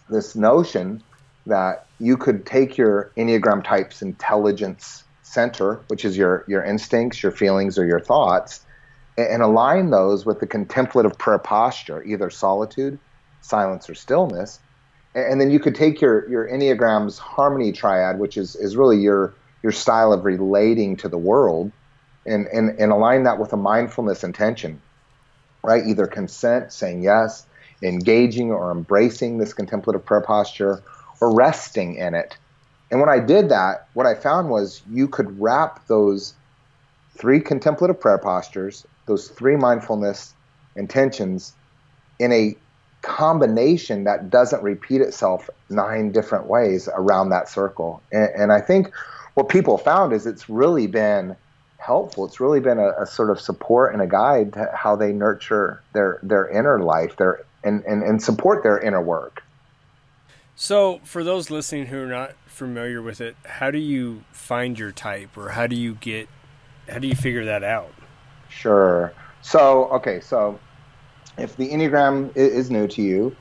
[0.09, 1.03] this notion
[1.45, 7.31] that you could take your Enneagram type's intelligence center, which is your, your instincts, your
[7.31, 8.61] feelings, or your thoughts,
[9.17, 12.97] and, align those with the contemplative prayer posture, either solitude,
[13.45, 14.59] silence, or stillness.
[15.13, 19.33] And, then you could take your, your Enneagram's harmony triad, which is, is really your,
[19.63, 21.71] your style of relating to the world,
[22.25, 24.81] and, and, and align that with a mindfulness intention,
[25.63, 25.85] right?
[25.85, 27.45] Either consent, saying yes,
[27.81, 30.81] engaging or embracing this contemplative prayer posture,
[31.21, 32.37] or resting in it.
[32.91, 36.33] And when I did that, what I found was you could wrap those
[37.17, 40.33] three contemplative prayer postures, those three mindfulness
[40.75, 41.53] intentions,
[42.19, 42.55] in a
[43.05, 48.01] combination that doesn't repeat itself nine different ways around that circle.
[48.11, 48.91] And, and I think
[49.35, 51.35] what people found is it's really been
[51.77, 52.25] helpful.
[52.25, 55.83] It's really been a, a, sort of support and a guide to how they nurture
[55.93, 59.43] their their inner life, their and, and, and support their inner work.
[60.55, 64.91] So, for those listening who are not familiar with it, how do you find your
[64.91, 66.29] type, or how do you get,
[66.87, 67.93] how do you figure that out?
[68.47, 69.13] Sure.
[69.41, 70.59] So, okay, so
[71.37, 73.35] if the Enneagram is new to you,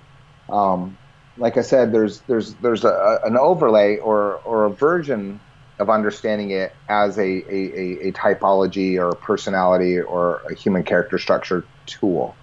[0.48, 0.96] um,
[1.37, 5.40] like I said, there's there's there's a, an overlay or or a version
[5.78, 11.18] of understanding it as a, a, a, typology or a personality or a human character
[11.18, 12.37] structure tool.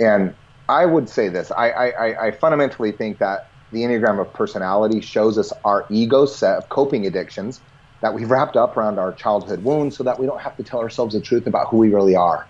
[0.00, 0.34] And
[0.68, 5.38] I would say this I, I, I fundamentally think that the Enneagram of personality shows
[5.38, 7.60] us our ego set of coping addictions
[8.00, 10.80] that we've wrapped up around our childhood wounds so that we don't have to tell
[10.80, 12.48] ourselves the truth about who we really are.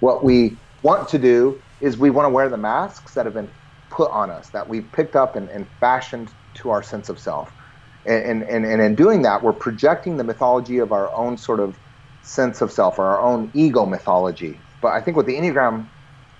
[0.00, 3.50] What we want to do is we want to wear the masks that have been
[3.90, 7.52] put on us, that we've picked up and, and fashioned to our sense of self.
[8.06, 11.78] And, and, and in doing that, we're projecting the mythology of our own sort of
[12.22, 14.58] sense of self or our own ego mythology.
[14.80, 15.86] But I think what the Enneagram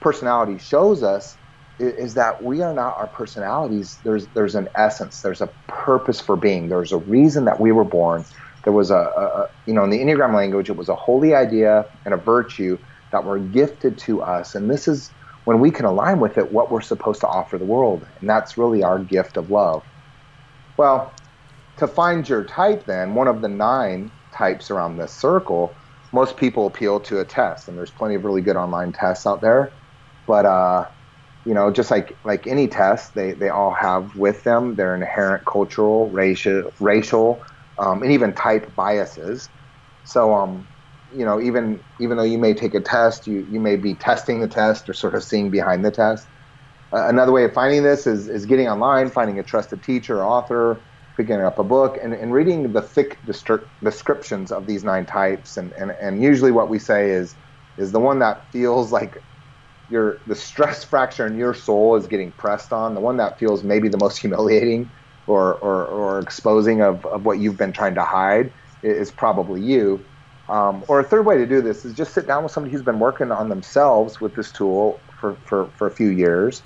[0.01, 1.37] personality shows us
[1.79, 3.98] is that we are not our personalities.
[4.03, 5.22] There's there's an essence.
[5.22, 6.68] There's a purpose for being.
[6.68, 8.24] There's a reason that we were born.
[8.64, 11.87] There was a, a, you know in the Enneagram language, it was a holy idea
[12.05, 12.79] and a virtue
[13.12, 15.10] that were gifted to us, and this is
[15.44, 18.58] when we can align with it what we're supposed to offer the world, and that's
[18.58, 19.82] really our gift of love.
[20.76, 21.14] Well,
[21.78, 25.74] to find your type, then one of the nine types around this circle,
[26.12, 29.40] most people appeal to a test, and there's plenty of really good online tests out
[29.40, 29.72] there,
[30.26, 30.84] but uh,
[31.44, 35.46] you know, just like like any test, they they all have with them their inherent
[35.46, 37.42] cultural, racial, racial,
[37.78, 39.48] um, and even type biases.
[40.04, 40.68] So, um,
[41.10, 44.40] you know, even even though you may take a test, you you may be testing
[44.40, 46.28] the test or sort of seeing behind the test.
[46.92, 50.26] Uh, another way of finding this is is getting online, finding a trusted teacher, or
[50.26, 50.84] author,
[51.16, 53.20] picking up a book, and, and reading the thick
[53.82, 55.56] descriptions of these nine types.
[55.56, 57.36] And, and and usually, what we say is
[57.76, 59.24] is the one that feels like
[59.88, 63.64] your the stress fracture in your soul is getting pressed on, the one that feels
[63.64, 64.92] maybe the most humiliating
[65.26, 70.07] or or, or exposing of, of what you've been trying to hide is probably you.
[70.48, 72.82] Um, or a third way to do this is just sit down with somebody who's
[72.82, 76.62] been working on themselves with this tool for, for, for a few years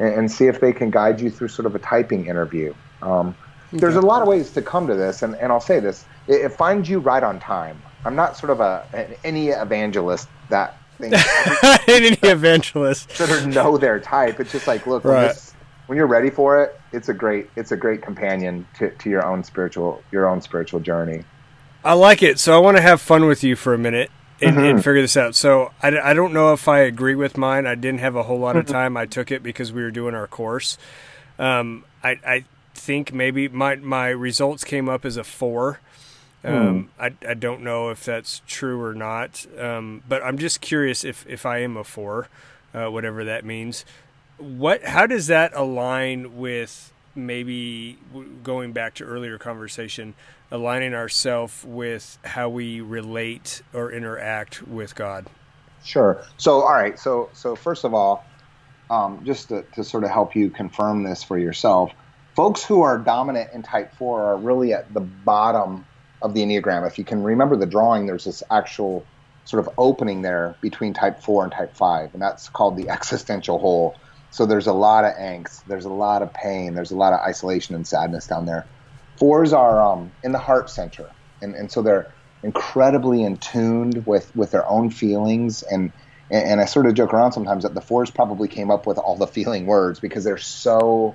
[0.00, 2.74] and, and see if they can guide you through sort of a typing interview.
[3.02, 3.36] Um,
[3.68, 3.78] okay.
[3.78, 6.44] There's a lot of ways to come to this, and, and I'll say this it,
[6.44, 7.80] it finds you right on time.
[8.04, 11.14] I'm not sort of a, an, any evangelist that think
[11.88, 14.38] any evangelist sort of know their type.
[14.40, 15.14] It's just like, look, right.
[15.14, 15.54] when, this,
[15.86, 19.26] when, you're ready for it, it's a great it's a great companion to, to your
[19.26, 21.24] own spiritual your own spiritual journey.
[21.84, 22.38] I like it.
[22.38, 24.64] So I want to have fun with you for a minute and, mm-hmm.
[24.64, 25.34] and figure this out.
[25.34, 27.66] So I, I don't know if I agree with mine.
[27.66, 28.72] I didn't have a whole lot of mm-hmm.
[28.72, 28.96] time.
[28.96, 30.78] I took it because we were doing our course.
[31.38, 35.80] Um, I, I think maybe my my results came up as a four.
[36.42, 37.02] Um, hmm.
[37.02, 41.26] I, I don't know if that's true or not, um, but I'm just curious if,
[41.28, 42.28] if I am a four,
[42.72, 43.84] uh, whatever that means.
[44.38, 46.94] What how does that align with
[47.26, 47.98] maybe
[48.42, 50.14] going back to earlier conversation,
[50.50, 55.26] aligning ourselves with how we relate or interact with God?
[55.84, 56.22] Sure.
[56.36, 56.98] So all right.
[56.98, 58.24] So so first of all,
[58.90, 61.92] um, just to, to sort of help you confirm this for yourself,
[62.34, 65.86] folks who are dominant in type four are really at the bottom
[66.22, 66.86] of the Enneagram.
[66.86, 69.06] If you can remember the drawing, there's this actual
[69.44, 73.58] sort of opening there between type 4 and type 5, and that's called the existential
[73.58, 73.96] hole.
[74.30, 77.20] So there's a lot of angst, there's a lot of pain, there's a lot of
[77.20, 78.66] isolation and sadness down there.
[79.16, 81.10] Fours are um, in the heart center,
[81.42, 82.12] and, and so they're
[82.42, 85.62] incredibly in tuned with, with their own feelings.
[85.62, 85.92] And,
[86.30, 89.16] and I sort of joke around sometimes that the fours probably came up with all
[89.16, 91.14] the feeling words because they're so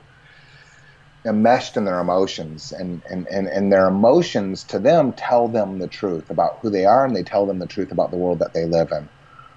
[1.25, 2.71] enmeshed in their emotions.
[2.71, 6.85] And, and, and, and their emotions to them tell them the truth about who they
[6.85, 9.09] are and they tell them the truth about the world that they live in.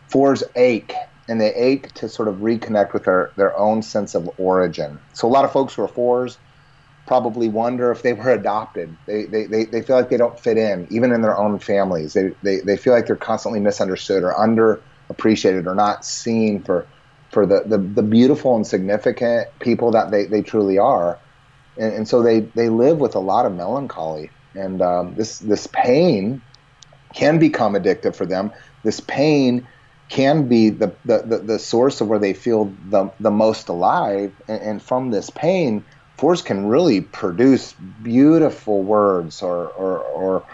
[0.09, 0.95] Fours ache
[1.29, 5.29] and they ache to sort of reconnect with their, their own sense of origin so
[5.29, 6.39] a lot of folks who are fours
[7.07, 10.59] probably wonder if they were adopted they, they, they, they feel like they don't fit
[10.59, 14.35] in even in their own families they, they, they feel like they're constantly misunderstood or
[14.35, 16.87] underappreciated or not seen for
[17.31, 21.19] for the, the, the beautiful and significant people that they, they truly are.
[21.77, 24.31] And, and so they, they live with a lot of melancholy.
[24.55, 26.41] And um, this, this pain
[27.13, 28.53] can become addictive for them.
[28.83, 29.67] This pain
[30.09, 34.33] can be the, the, the, the source of where they feel the, the most alive.
[34.49, 35.85] And, and from this pain,
[36.17, 40.45] force can really produce beautiful words or, or, or,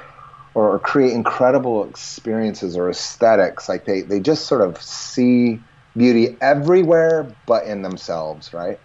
[0.55, 3.69] or create incredible experiences or aesthetics.
[3.69, 5.61] Like they, they just sort of see
[5.97, 8.79] beauty everywhere but in themselves, right?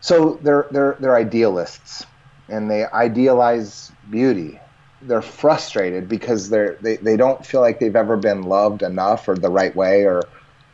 [0.00, 2.06] So they're they're they're idealists
[2.48, 4.58] and they idealize beauty.
[5.02, 9.34] They're frustrated because they're they, they don't feel like they've ever been loved enough or
[9.34, 10.22] the right way or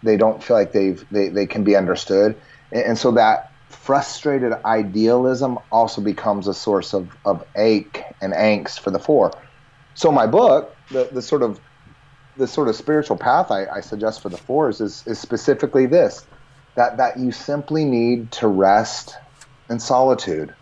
[0.02, 2.36] they don't feel like they've they, they can be understood.
[2.72, 8.80] And, and so that frustrated idealism also becomes a source of, of ache and angst
[8.80, 9.32] for the four.
[9.94, 11.60] So my book, the, the sort of
[12.36, 16.26] the sort of spiritual path I, I suggest for the fours is, is specifically this
[16.74, 19.16] that, that you simply need to rest
[19.70, 20.54] in solitude.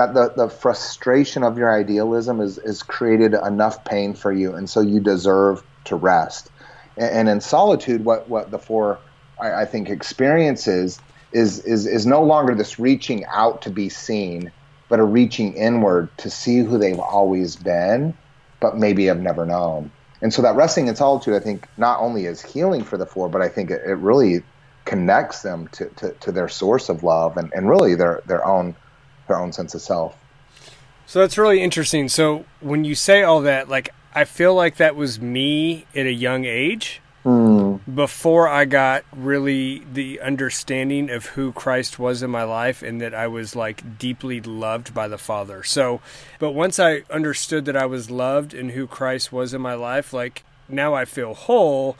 [0.00, 4.68] That the, the frustration of your idealism is, is created enough pain for you, and
[4.68, 6.50] so you deserve to rest.
[6.96, 8.98] And, and in solitude, what, what the four,
[9.38, 10.98] I, I think, experiences
[11.32, 14.50] is, is, is no longer this reaching out to be seen,
[14.88, 18.16] but a reaching inward to see who they've always been,
[18.58, 19.92] but maybe have never known.
[20.22, 23.28] And so that resting in solitude, I think, not only is healing for the four,
[23.28, 24.42] but I think it, it really
[24.86, 28.74] connects them to, to, to, their source of love and, and really their, their own
[29.30, 30.14] their own sense of self.
[31.06, 32.08] So that's really interesting.
[32.08, 36.12] So when you say all that, like I feel like that was me at a
[36.12, 37.00] young age.
[37.24, 37.80] Mm.
[37.94, 43.14] Before I got really the understanding of who Christ was in my life and that
[43.14, 45.62] I was like deeply loved by the Father.
[45.62, 46.00] So,
[46.38, 50.14] but once I understood that I was loved and who Christ was in my life,
[50.14, 51.96] like now I feel whole,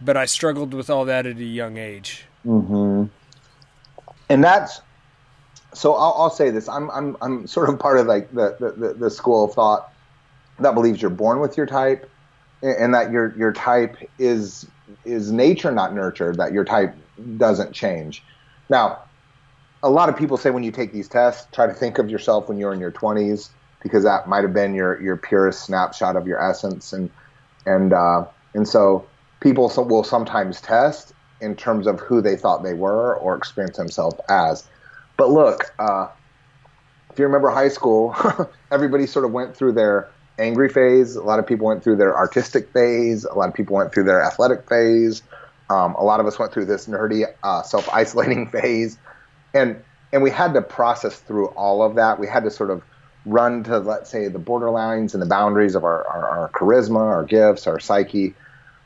[0.00, 2.26] but I struggled with all that at a young age.
[2.46, 3.06] Mm-hmm.
[4.28, 4.80] And that's
[5.72, 5.94] so.
[5.94, 9.10] I'll, I'll, say this: I'm I'm I'm sort of part of like the, the the
[9.10, 9.92] school of thought
[10.58, 12.08] that believes you're born with your type
[12.62, 14.66] and that your your type is
[15.04, 16.32] is nature not nurture.
[16.34, 16.94] that your type
[17.36, 18.22] doesn't change
[18.68, 18.98] now
[19.82, 22.48] a lot of people say when you take these tests try to think of yourself
[22.48, 23.50] when you're in your 20s
[23.82, 27.10] because that might have been your your purest snapshot of your essence and
[27.66, 29.06] and uh, and so
[29.40, 34.20] people will sometimes test in terms of who they thought they were or experience themselves
[34.28, 34.64] as
[35.16, 36.08] but look uh,
[37.10, 38.14] if you remember high school
[38.70, 41.16] everybody sort of went through their angry phase.
[41.16, 43.24] A lot of people went through their artistic phase.
[43.24, 45.22] A lot of people went through their athletic phase.
[45.70, 48.98] Um, a lot of us went through this nerdy, uh, self-isolating phase,
[49.54, 52.18] and and we had to process through all of that.
[52.18, 52.82] We had to sort of
[53.24, 57.24] run to let's say the borderlines and the boundaries of our, our, our charisma, our
[57.24, 58.34] gifts, our psyche.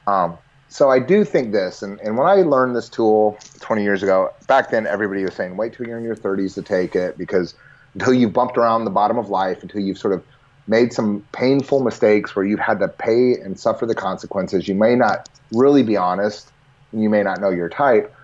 [0.06, 4.02] Um, so I do think this, and, and when I learned this tool 20 years
[4.02, 7.16] ago, back then everybody was saying, wait till you're in your 30s to take it
[7.16, 7.54] because
[7.94, 10.24] until you've bumped around the bottom of life, until you've sort of
[10.66, 14.66] made some painful mistakes where you've had to pay and suffer the consequences.
[14.66, 16.50] You may not really be honest,
[16.92, 18.14] and you may not know your type.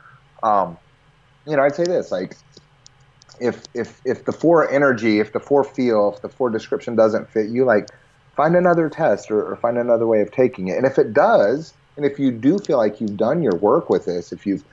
[0.42, 0.76] Um,
[1.46, 2.36] you know, I'd say this: like,
[3.40, 7.30] if if if the four energy, if the four feel, if the four description doesn't
[7.30, 7.88] fit you, like,
[8.36, 10.76] find another test or, or find another way of taking it.
[10.76, 14.06] And if it does, and if you do feel like you've done your work with
[14.06, 14.64] this, if you've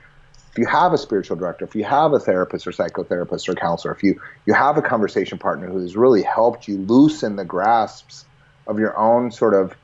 [0.50, 3.94] if you have a spiritual director, if you have a therapist or psychotherapist or counselor,
[3.94, 8.24] if you, you have a conversation partner who has really helped you loosen the grasps
[8.66, 9.76] of your own sort of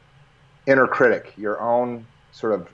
[0.66, 2.68] inner critic, your own sort of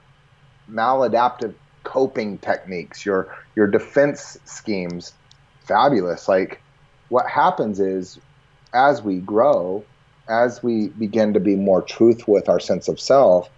[0.69, 5.13] maladaptive coping techniques, your your defense schemes,
[5.61, 6.27] fabulous.
[6.27, 6.61] Like
[7.09, 8.19] what happens is
[8.73, 9.83] as we grow,
[10.27, 13.49] as we begin to be more truthful with our sense of self,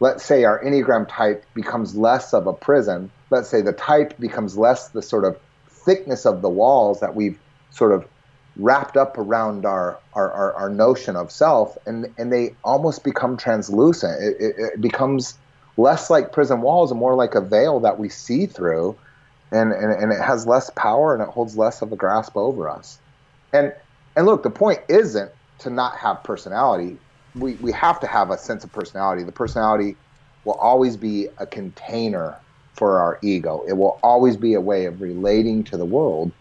[0.00, 4.58] let's say our Enneagram type becomes less of a prison let's say the type becomes
[4.58, 7.38] less the sort of thickness of the walls that we've
[7.70, 8.06] sort of
[8.56, 13.36] wrapped up around our, our, our, our notion of self and, and they almost become
[13.36, 14.22] translucent.
[14.22, 15.38] It, it, it, becomes
[15.76, 18.96] less like prison walls and more like a veil that we see through
[19.52, 22.68] and, and, and it has less power and it holds less of a grasp over
[22.68, 22.98] us.
[23.52, 23.72] And,
[24.16, 25.30] and look, the point isn't
[25.60, 26.98] to not have personality.
[27.34, 29.22] We, we have to have a sense of personality.
[29.22, 29.96] The personality
[30.44, 32.38] will always be a container
[32.74, 33.64] for our ego.
[33.68, 36.32] It will always be a way of relating to the world,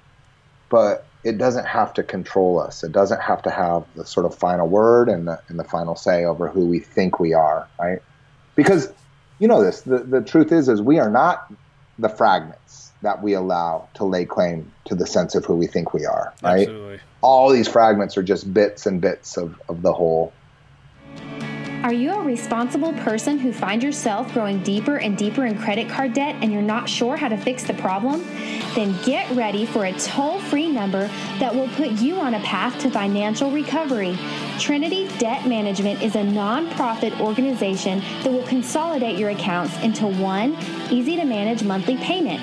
[0.69, 2.83] but it doesn't have to control us.
[2.83, 5.95] It doesn't have to have the sort of final word and the, and the final
[5.95, 8.01] say over who we think we are, right?
[8.55, 8.91] Because
[9.39, 11.51] you know this, the, the truth is is we are not
[11.97, 15.93] the fragments that we allow to lay claim to the sense of who we think
[15.93, 16.61] we are, right?
[16.61, 16.99] Absolutely.
[17.21, 20.33] All these fragments are just bits and bits of, of the whole.
[21.81, 26.11] Are you a responsible person who finds yourself growing deeper and deeper in credit card
[26.11, 28.21] debt and you're not sure how to fix the problem?
[28.75, 31.07] Then get ready for a toll free number
[31.39, 34.19] that will put you on a path to financial recovery.
[34.59, 40.57] Trinity Debt Management is a nonprofit organization that will consolidate your accounts into one
[40.91, 42.41] easy to manage monthly payment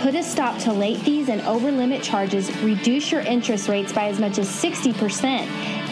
[0.00, 4.08] put a stop to late fees and over limit charges, reduce your interest rates by
[4.08, 5.24] as much as 60%,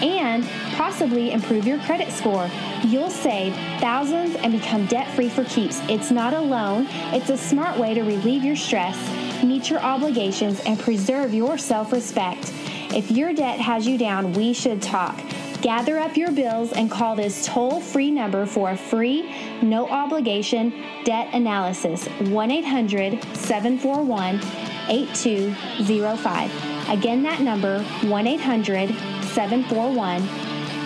[0.03, 0.45] and
[0.77, 2.51] possibly improve your credit score.
[2.83, 5.81] You'll save thousands and become debt free for keeps.
[5.89, 8.97] It's not a loan, it's a smart way to relieve your stress,
[9.43, 12.53] meet your obligations, and preserve your self respect.
[12.95, 15.21] If your debt has you down, we should talk.
[15.63, 19.33] Gather up your bills and call this toll free number for a free,
[19.63, 20.71] no obligation
[21.05, 24.41] debt analysis 1 800 741
[24.89, 26.91] 8205.
[26.91, 28.89] Again, that number 1 800
[29.25, 30.23] 741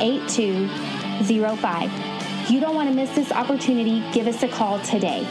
[0.01, 2.51] 8205.
[2.51, 4.03] You don't want to miss this opportunity.
[4.13, 5.27] Give us a call today.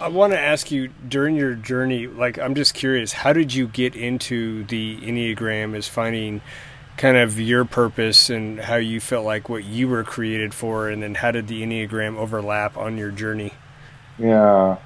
[0.00, 3.68] I want to ask you during your journey, like, I'm just curious, how did you
[3.68, 6.42] get into the Enneagram as finding
[6.96, 11.02] kind of your purpose and how you felt like what you were created for, and
[11.02, 13.52] then how did the Enneagram overlap on your journey?
[14.18, 14.78] Yeah.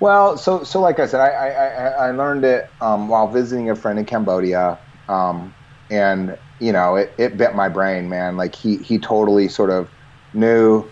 [0.00, 3.76] Well, so so like I said, I I, I learned it um, while visiting a
[3.76, 5.54] friend in Cambodia, um,
[5.90, 8.36] and you know it, it bit my brain, man.
[8.36, 9.88] Like he he totally sort of
[10.34, 10.84] knew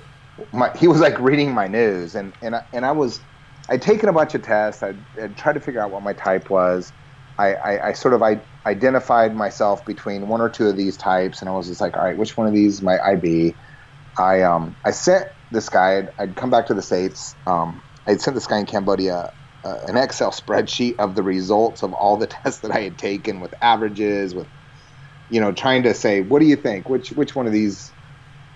[0.52, 3.20] my he was like reading my news, and and I, and I was
[3.68, 4.82] I'd taken a bunch of tests.
[4.82, 6.92] I'd, I'd tried to figure out what my type was.
[7.40, 11.42] I, I, I sort of I identified myself between one or two of these types,
[11.42, 13.56] and I was just like, all right, which one of these might I be?
[14.18, 15.98] I um I sent this guy.
[15.98, 17.36] I'd, I'd come back to the states.
[17.46, 19.30] Um, I'd sent this guy in Cambodia
[19.64, 23.40] uh, an Excel spreadsheet of the results of all the tests that I had taken
[23.40, 24.48] with averages, with
[25.28, 26.88] you know, trying to say, what do you think?
[26.88, 27.94] Which which one of these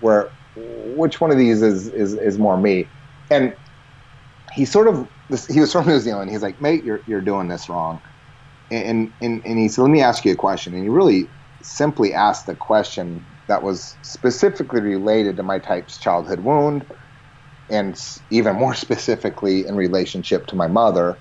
[0.01, 2.91] were which one of these is is, is more me?
[3.31, 3.55] And
[4.53, 5.07] he sort of
[5.49, 6.31] he was from New Zealand.
[6.31, 8.01] He's like, mate, you're you're doing this wrong
[8.71, 10.73] and, and, and he said, let me ask you a question.
[10.73, 11.27] And he really
[11.61, 16.85] simply asked a question that was specifically related to my type's childhood wound
[17.69, 17.99] and
[18.29, 21.17] even more specifically in relationship to my mother.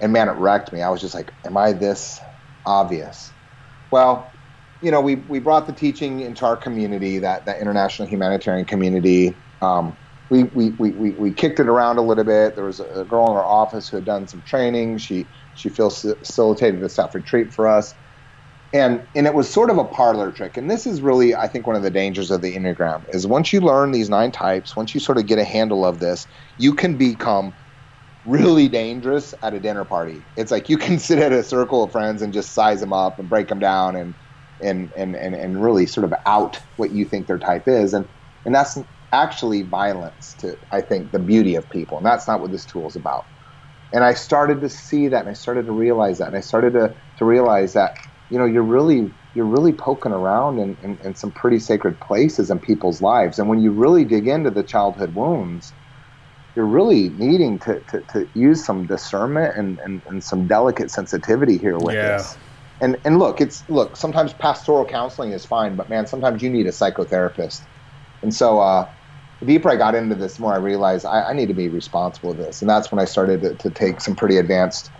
[0.00, 0.82] And man, it wrecked me.
[0.82, 2.20] I was just like, am I this
[2.64, 3.30] obvious?
[3.90, 4.30] Well,
[4.82, 9.34] you know, we, we brought the teaching into our community, that, that international humanitarian community.
[9.60, 9.94] Um,
[10.30, 12.54] we, we, we, we, kicked it around a little bit.
[12.54, 14.98] There was a girl in our office who had done some training.
[14.98, 17.94] She she feels facilitated a self retreat for us.
[18.72, 20.56] And, and it was sort of a parlor trick.
[20.56, 23.52] And this is really, I think, one of the dangers of the Enneagram is once
[23.52, 26.74] you learn these nine types, once you sort of get a handle of this, you
[26.74, 27.52] can become
[28.24, 30.22] really dangerous at a dinner party.
[30.36, 33.18] It's like you can sit at a circle of friends and just size them up
[33.18, 34.14] and break them down and,
[34.62, 37.92] and, and, and, and really sort of out what you think their type is.
[37.92, 38.08] And,
[38.44, 38.78] and that's
[39.12, 41.96] actually violence to, I think, the beauty of people.
[41.96, 43.26] And that's not what this tool is about.
[43.92, 46.74] And I started to see that, and I started to realize that, and I started
[46.74, 47.96] to, to realize that,
[48.30, 52.50] you know, you're really you're really poking around in, in, in some pretty sacred places
[52.50, 53.38] in people's lives.
[53.38, 55.72] And when you really dig into the childhood wounds,
[56.56, 61.58] you're really needing to, to, to use some discernment and, and, and some delicate sensitivity
[61.58, 62.16] here with yeah.
[62.16, 62.36] this.
[62.80, 66.66] And and look, it's look, sometimes pastoral counseling is fine, but man, sometimes you need
[66.66, 67.62] a psychotherapist.
[68.22, 68.88] And so uh,
[69.40, 71.68] the deeper I got into this, the more I realized I, I need to be
[71.68, 74.90] responsible with this, and that's when I started to, to, take some pretty advanced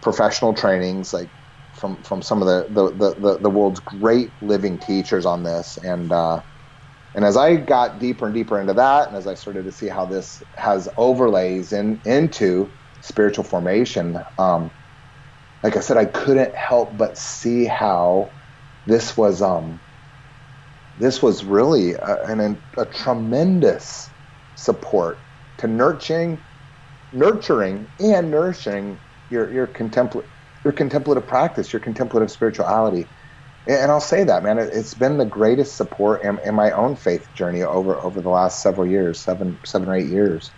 [0.00, 1.28] professional trainings, like
[1.72, 6.12] from from some of the the, the, the world's great living teachers on this, and
[6.12, 6.40] uh,
[7.14, 9.88] and as I got deeper and deeper into that, and as I started to see
[9.88, 14.70] how this has overlays in into spiritual formation, um,
[15.64, 18.34] like I said, I couldn't help but see how
[18.86, 19.80] this was um,
[21.00, 24.12] this was really a, an, a tremendous
[24.56, 25.26] support
[25.58, 26.44] to nurturing,
[27.12, 30.30] nurturing and nourishing your your contemplative
[30.64, 33.10] your contemplative practice, your contemplative spirituality.
[33.66, 37.28] And I'll say that, man, it's been the greatest support in, in my own faith
[37.34, 40.54] journey over over the last several years, seven seven or eight years.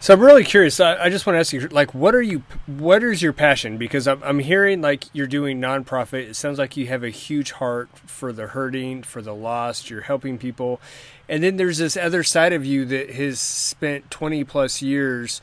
[0.00, 0.80] So I'm really curious.
[0.80, 2.42] I, I, just want to ask you, like, what are you?
[2.66, 3.76] What is your passion?
[3.76, 6.28] Because I'm, I'm hearing like you're doing nonprofit.
[6.28, 9.90] It sounds like you have a huge heart for the hurting, for the lost.
[9.90, 10.80] You're helping people,
[11.28, 15.42] and then there's this other side of you that has spent 20 plus years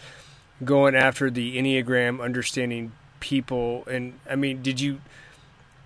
[0.64, 3.84] going after the enneagram, understanding people.
[3.86, 5.02] And I mean, did you?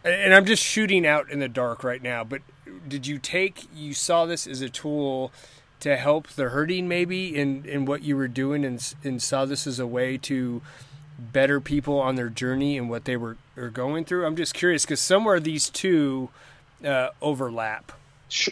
[0.06, 2.24] And I'm just shooting out in the dark right now.
[2.24, 2.42] But
[2.88, 3.68] did you take?
[3.76, 5.32] You saw this as a tool
[5.80, 9.66] to help the hurting maybe in, in what you were doing and, and saw this
[9.66, 10.62] as a way to
[11.18, 14.26] better people on their journey and what they were, were going through?
[14.26, 16.30] I'm just curious because somewhere these two
[16.86, 17.92] uh, overlap.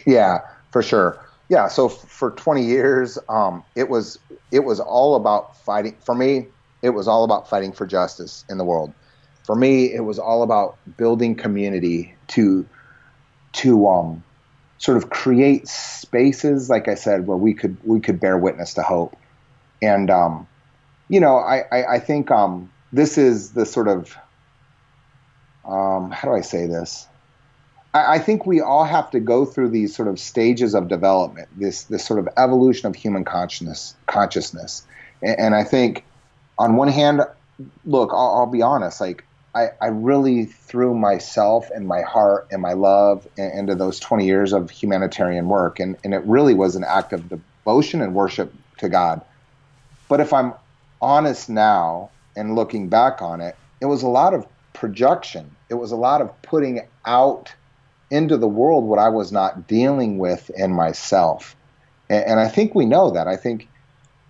[0.06, 1.18] Yeah, for sure.
[1.48, 4.18] yeah, so f- for 20 years, um, it was
[4.50, 5.96] it was all about fighting.
[6.04, 6.46] For me,
[6.82, 8.92] it was all about fighting for justice in the world.
[9.44, 12.66] For me, it was all about building community to
[13.54, 14.22] to um,
[14.78, 18.82] sort of create spaces, like I said, where we could we could bear witness to
[18.82, 19.16] hope.
[19.82, 20.46] And um,
[21.08, 24.16] you know, I I, I think um, this is the sort of
[25.64, 27.06] um, how do I say this?
[27.92, 31.48] I, I think we all have to go through these sort of stages of development,
[31.56, 33.94] this this sort of evolution of human consciousness.
[34.06, 34.86] Consciousness,
[35.22, 36.04] and, and I think,
[36.58, 37.20] on one hand,
[37.84, 39.24] look, I'll, I'll be honest, like
[39.54, 44.52] I, I, really threw myself and my heart and my love into those 20 years
[44.52, 45.80] of humanitarian work.
[45.80, 49.22] And, and it really was an act of devotion and worship to God.
[50.08, 50.54] But if I'm
[51.00, 55.54] honest now and looking back on it, it was a lot of projection.
[55.68, 57.52] It was a lot of putting out
[58.10, 61.56] into the world what I was not dealing with in myself.
[62.08, 63.28] And, and I think we know that.
[63.28, 63.68] I think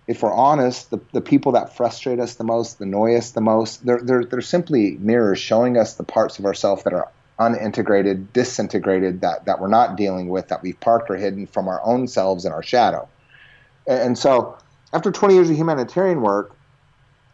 [0.09, 3.41] if we're honest, the, the people that frustrate us the most, the annoy us the
[3.41, 8.33] most, they're, they're, they're simply mirrors showing us the parts of ourselves that are unintegrated,
[8.33, 12.07] disintegrated, that, that we're not dealing with, that we've parked or hidden from our own
[12.07, 13.07] selves in our shadow.
[13.85, 14.57] And, and so
[14.93, 16.55] after 20 years of humanitarian work,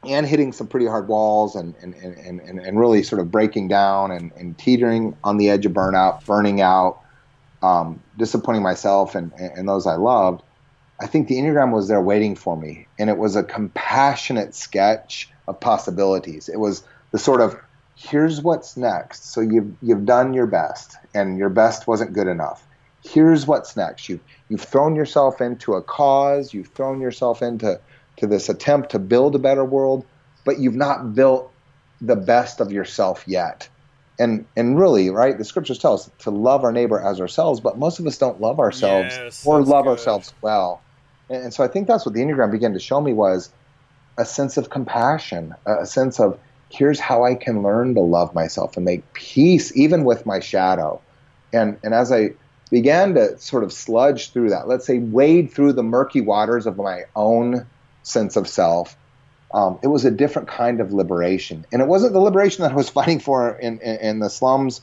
[0.03, 3.69] and hitting some pretty hard walls and, and, and, and, and really sort of breaking
[3.69, 6.99] down and, and teetering on the edge of burnout, burning out,
[7.63, 10.43] um, disappointing myself and, and those I loved,
[10.99, 12.87] I think the Enneagram was there waiting for me.
[12.97, 16.49] And it was a compassionate sketch of possibilities.
[16.49, 17.59] It was the sort of
[17.95, 19.31] here's what's next.
[19.31, 22.65] So you've, you've done your best, and your best wasn't good enough.
[23.03, 24.09] Here's what's next.
[24.09, 27.79] You've, you've thrown yourself into a cause, you've thrown yourself into
[28.17, 30.05] to this attempt to build a better world,
[30.43, 31.51] but you've not built
[32.01, 33.69] the best of yourself yet.
[34.17, 37.77] And and really, right, the scriptures tell us to love our neighbor as ourselves, but
[37.77, 39.91] most of us don't love ourselves yes, or love good.
[39.91, 40.81] ourselves well.
[41.29, 43.49] And, so I think that's what the Enneagram began to show me was
[44.17, 48.75] a sense of compassion, a sense of here's how I can learn to love myself
[48.75, 51.01] and make peace even with my shadow.
[51.53, 52.31] And and as I
[52.71, 56.77] began to sort of sludge through that, let's say wade through the murky waters of
[56.77, 57.65] my own
[58.03, 58.97] sense of self.
[59.53, 62.75] Um, it was a different kind of liberation, and it wasn't the liberation that I
[62.75, 64.81] was fighting for in, in, in the slums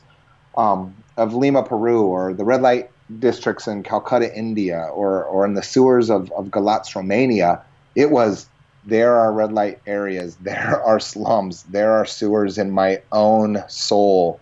[0.57, 2.89] um, of Lima, Peru, or the red light
[3.19, 7.61] districts in Calcutta, India, or or in the sewers of, of Galatz, Romania.
[7.95, 8.47] It was
[8.85, 14.39] there are red light areas, there are slums, there are sewers in my own soul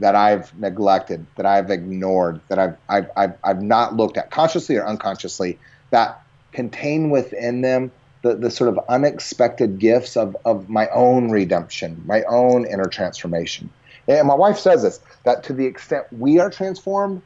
[0.00, 4.76] that I've neglected, that I've ignored, that I've I've I've, I've not looked at consciously
[4.76, 5.58] or unconsciously
[5.90, 6.20] that
[6.52, 12.22] contain within them the, the sort of unexpected gifts of, of my own redemption, my
[12.22, 13.70] own inner transformation.
[14.08, 17.22] And my wife says this that to the extent we are transformed,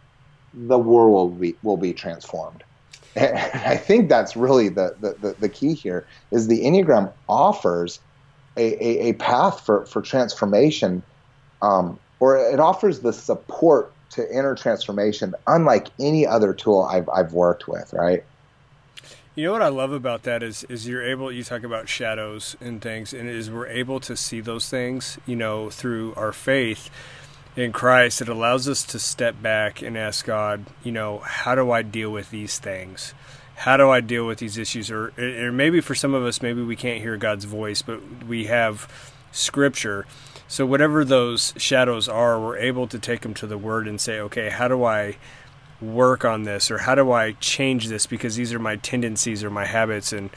[0.66, 2.64] the world will be, will be transformed.
[3.14, 8.00] And I think that's really the, the, the key here is the Enneagram offers
[8.56, 11.02] a, a, a path for, for transformation,
[11.62, 17.32] um, or it offers the support to inner transformation unlike any other tool I've, I've
[17.32, 18.24] worked with, right?
[19.34, 22.56] You know what I love about that is is you're able you talk about shadows
[22.60, 26.90] and things and is we're able to see those things, you know, through our faith
[27.58, 28.22] in Christ.
[28.22, 32.10] It allows us to step back and ask God, you know, how do I deal
[32.10, 33.14] with these things?
[33.56, 34.90] How do I deal with these issues?
[34.90, 38.46] Or, or maybe for some of us, maybe we can't hear God's voice, but we
[38.46, 38.88] have
[39.32, 40.06] Scripture.
[40.46, 44.20] So whatever those shadows are, we're able to take them to the Word and say,
[44.20, 45.16] okay, how do I
[45.80, 49.50] work on this or how do I change this because these are my tendencies or
[49.50, 50.30] my habits and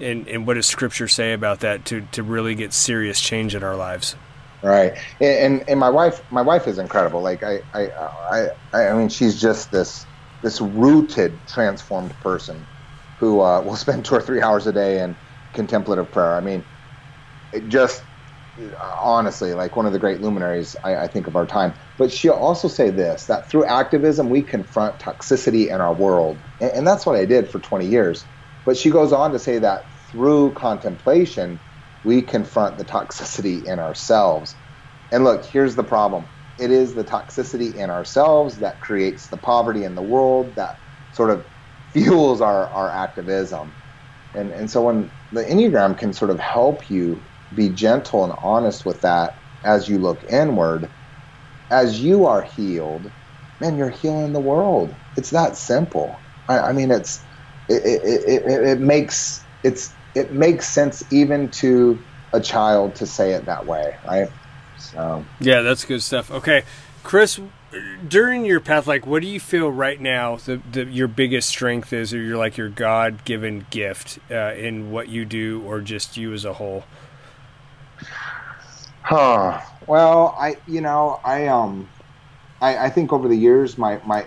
[0.00, 3.62] and, and what does scripture say about that to, to really get serious change in
[3.62, 4.16] our lives
[4.62, 7.88] right and and my wife my wife is incredible like I I
[8.72, 10.06] I, I mean she's just this
[10.42, 12.66] this rooted transformed person
[13.16, 15.16] who uh, will spend two or three hours a day in
[15.52, 16.64] contemplative prayer I mean
[17.52, 18.02] it just
[19.00, 21.74] honestly like one of the great luminaries I, I, think of our time.
[21.96, 26.72] But she'll also say this that through activism we confront toxicity in our world, and,
[26.72, 28.26] and that's what I did for 20 years.
[28.64, 31.60] But she goes on to say that through contemplation
[32.02, 34.56] we confront the toxicity in ourselves.
[35.10, 36.26] And look, here's the problem:
[36.58, 40.80] it is the toxicity in ourselves that creates the poverty in the world that
[41.10, 41.46] sort of
[41.92, 43.74] fuels our, our activism.
[44.34, 47.24] And, and so when the Enneagram can sort of help you
[47.54, 50.90] be gentle and honest with that as you look inward.
[51.70, 53.12] As you are healed,
[53.60, 54.96] man, you're healing the world.
[55.16, 56.24] It's that simple.
[56.48, 57.24] I, I mean, it's
[57.68, 61.98] it, it, it, it makes it's it makes sense even to
[62.32, 64.28] a child to say it that way, right?
[64.76, 66.30] So yeah, that's good stuff.
[66.30, 66.64] Okay,
[67.04, 67.40] Chris,
[68.06, 71.92] during your path, like, what do you feel right now the, the your biggest strength
[71.92, 76.16] is, or your like your God given gift uh, in what you do, or just
[76.16, 76.84] you as a whole?
[79.02, 79.60] Huh.
[79.86, 81.88] Well, I you know I um
[82.60, 84.26] I, I think over the years my my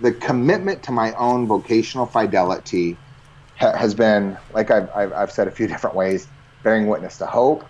[0.00, 2.96] the commitment to my own vocational fidelity
[3.60, 6.26] ha- has been like I've, I've I've said a few different ways,
[6.62, 7.64] bearing witness to hope.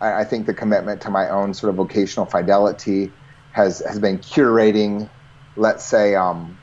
[0.00, 3.10] I, I think the commitment to my own sort of vocational fidelity
[3.52, 5.08] has has been curating,
[5.56, 6.56] let's say, um,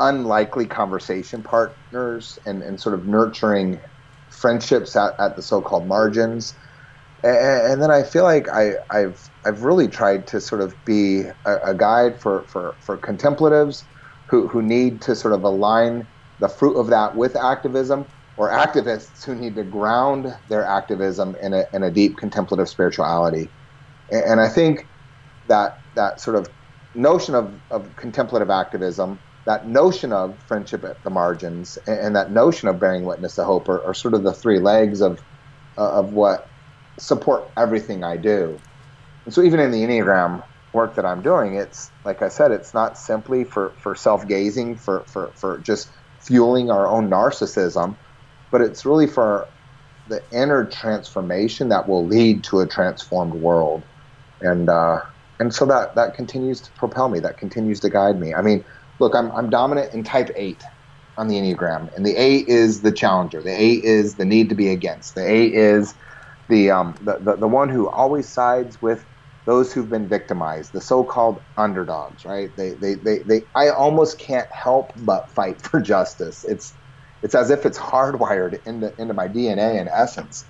[0.00, 3.78] unlikely conversation partners and, and sort of nurturing
[4.30, 6.54] friendships at, at the so-called margins.
[7.22, 11.56] And, then I feel like I, have I've really tried to sort of be a,
[11.66, 13.84] a, guide for, for, for contemplatives
[14.26, 16.06] who, who need to sort of align
[16.40, 21.52] the fruit of that with activism or activists who need to ground their activism in
[21.52, 23.48] a, in a deep contemplative spirituality.
[24.10, 24.86] And, and I think
[25.48, 26.48] that that sort of
[26.94, 32.32] notion of, of contemplative activism, that notion of friendship at the margins, and, and that
[32.32, 35.20] notion of bearing witness to hope are, are sort of the three legs of
[35.78, 36.48] uh, of what
[36.98, 38.58] support everything I do.
[39.24, 42.74] And so even in the Enneagram work that I'm doing, it's like I said, it's
[42.74, 45.90] not simply for, for self gazing, for, for, for just
[46.20, 47.96] fueling our own narcissism,
[48.50, 49.48] but it's really for
[50.06, 53.86] the inner transformation that will lead to a transformed world.
[54.40, 54.98] And uh,
[55.38, 57.20] and so that that continues to propel me.
[57.20, 58.34] That continues to guide me.
[58.34, 58.64] I mean,
[58.98, 60.62] look, I'm I'm dominant in Type Eight
[61.16, 63.42] on the Enneagram, and the eight is the challenger.
[63.42, 65.14] The eight is the need to be against.
[65.14, 65.94] The eight is
[66.48, 69.06] the um the, the, the one who always sides with
[69.46, 72.50] those who've been victimized, the so-called underdogs, right?
[72.56, 76.44] They, they, they, they, I almost can't help but fight for justice.
[76.48, 76.76] It's,
[77.22, 80.46] it's as if it's hardwired into, into my DNA in essence.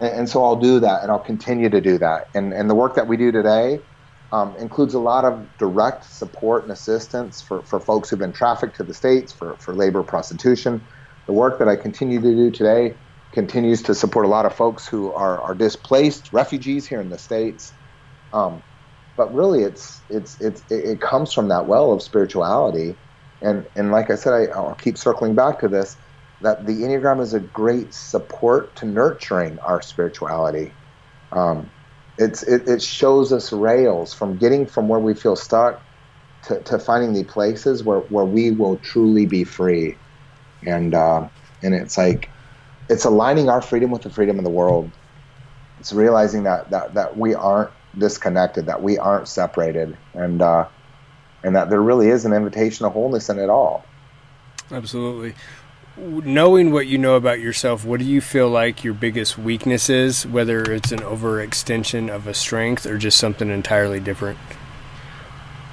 [0.00, 2.24] And, and so I'll do that and I'll continue to do that.
[2.34, 3.80] And, and the work that we do today,
[4.32, 8.76] um, includes a lot of direct support and assistance for, for folks who've been trafficked
[8.76, 10.88] to the states for, for labor prostitution.
[11.28, 12.98] The work that I continue to do today
[13.32, 17.18] continues to support a lot of folks who are, are displaced refugees here in the
[17.18, 17.74] states.
[18.34, 18.62] Um,
[19.16, 22.96] but really, it's it's it's it comes from that well of spirituality,
[23.40, 25.96] and and like I said, I, I'll keep circling back to this
[26.40, 30.72] that the enneagram is a great support to nurturing our spirituality.
[31.32, 31.70] Um,
[32.18, 35.80] it's it, it shows us rails from getting from where we feel stuck
[36.48, 39.96] to, to finding the places where, where we will truly be free.
[40.66, 41.28] And uh,
[41.62, 42.30] and it's like
[42.88, 44.90] it's aligning our freedom with the freedom of the world.
[45.78, 50.66] It's realizing that that, that we aren't disconnected that we aren't separated and uh,
[51.42, 53.84] and that there really is an invitation of wholeness in it all.
[54.70, 55.34] Absolutely.
[55.96, 60.26] Knowing what you know about yourself, what do you feel like your biggest weakness is,
[60.26, 64.38] whether it's an overextension of a strength or just something entirely different?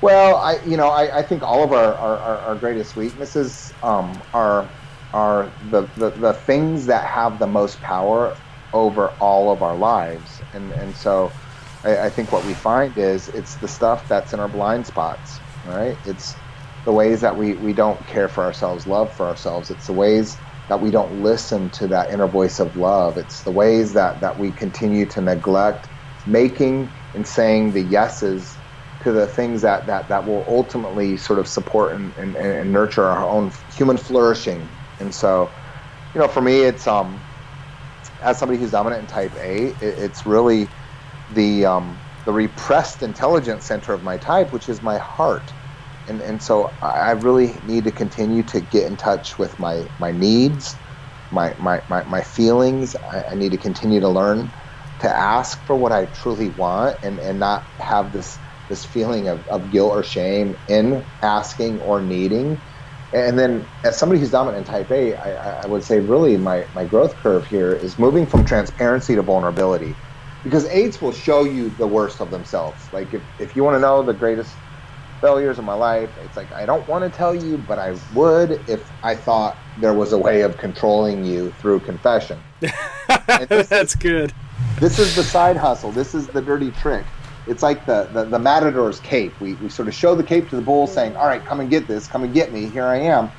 [0.01, 4.19] Well, I you know I, I think all of our, our, our greatest weaknesses um,
[4.33, 4.67] are
[5.13, 8.35] are the, the, the things that have the most power
[8.73, 11.31] over all of our lives, and and so
[11.83, 15.41] I, I think what we find is it's the stuff that's in our blind spots,
[15.63, 15.97] right?
[16.03, 16.41] It's
[16.85, 19.69] the ways that we, we don't care for ourselves, love for ourselves.
[19.69, 23.17] It's the ways that we don't listen to that inner voice of love.
[23.17, 25.89] It's the ways that, that we continue to neglect
[26.25, 28.59] making and saying the yeses
[29.03, 33.05] to the things that, that, that will ultimately sort of support and, and, and nurture
[33.05, 34.77] our own human flourishing.
[34.99, 35.53] And so,
[36.13, 37.25] you know, for me, it's um,
[38.21, 40.71] as somebody who's dominant in type eight, it, it's really
[41.33, 45.51] the um, the repressed intelligence center of my type, which is my heart
[46.07, 50.11] and and so I really need to continue to get in touch with my my
[50.11, 50.77] needs,
[51.31, 52.95] my my my, my feelings.
[53.11, 54.53] I, I need to continue to learn
[54.99, 59.45] to ask for what I truly want and and not have this this feeling of,
[59.49, 62.63] of guilt or shame in asking or needing.
[63.13, 66.65] And then, as somebody who's dominant in type eight, I, I would say really my,
[66.73, 69.99] my growth curve here is moving from transparency to vulnerability.
[70.43, 72.87] Because eights will show you the worst of themselves.
[72.91, 74.55] Like, if, if you want to know the greatest
[75.21, 76.09] failures of my life.
[76.25, 79.93] It's like I don't want to tell you, but I would if I thought there
[79.93, 82.37] was a way of controlling you through confession.
[83.37, 84.33] That's is, good.
[84.79, 85.91] This is the side hustle.
[85.91, 87.05] This is the dirty trick.
[87.47, 89.39] It's like the, the, the matador's cape.
[89.39, 91.69] We, we sort of show the cape to the bull saying, all right, come and
[91.69, 93.31] get this, come and get me, here I am.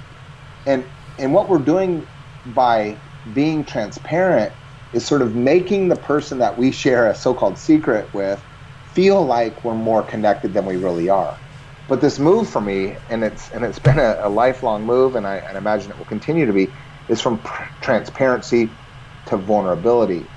[0.67, 0.85] And,
[1.19, 2.07] and what we're doing
[2.47, 2.97] by
[3.33, 4.53] being transparent
[4.93, 8.45] is sort of making the person that we share a so-called secret with
[8.85, 11.41] feel like we're more connected than we really are.
[11.89, 15.27] But this move for me, and it's and it's been a, a lifelong move, and
[15.27, 16.75] I, and imagine it will continue to be,
[17.09, 18.79] is from pr- transparency
[19.27, 20.33] to vulnerability.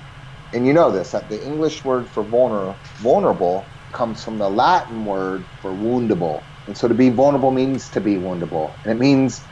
[0.52, 5.04] And you know this that the English word for vulner, vulnerable comes from the Latin
[5.04, 6.44] word for woundable.
[6.66, 8.76] And so to be vulnerable means to be woundable.
[8.84, 9.48] And it means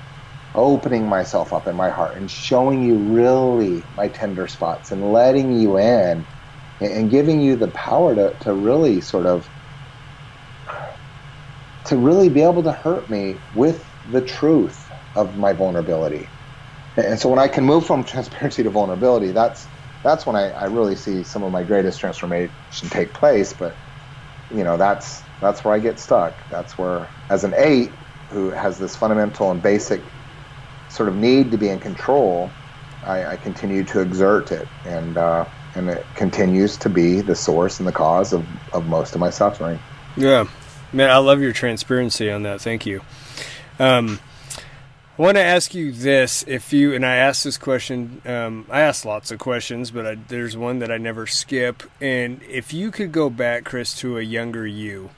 [0.54, 5.52] opening myself up in my heart and showing you really my tender spots and letting
[5.52, 6.26] you in
[6.80, 9.50] and giving you the power to, to really sort of
[11.86, 16.32] to really be able to hurt me with the truth of my vulnerability.
[16.96, 19.68] And so when I can move from transparency to vulnerability, that's
[20.04, 22.52] that's when I, I really see some of my greatest transformation
[22.90, 23.54] take place.
[23.54, 23.74] But
[24.50, 26.46] you know, that's that's where I get stuck.
[26.50, 27.96] That's where as an eight
[28.30, 30.13] who has this fundamental and basic
[30.94, 32.50] sort of need to be in control,
[33.04, 37.80] I, I continue to exert it, and uh, and it continues to be the source
[37.80, 39.78] and the cause of, of most of my suffering.
[40.16, 40.46] Yeah,
[40.92, 42.60] man, I love your transparency on that.
[42.60, 43.02] Thank you.
[43.80, 44.20] Um,
[45.18, 48.80] I want to ask you this: if you and I asked this question, um, I
[48.80, 51.82] ask lots of questions, but I, there's one that I never skip.
[52.00, 55.10] And if you could go back, Chris, to a younger you,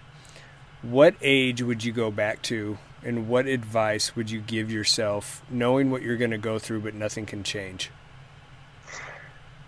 [0.80, 5.90] what age would you go back to and what advice would you give yourself knowing
[5.90, 7.90] what you're going to go through but nothing can change?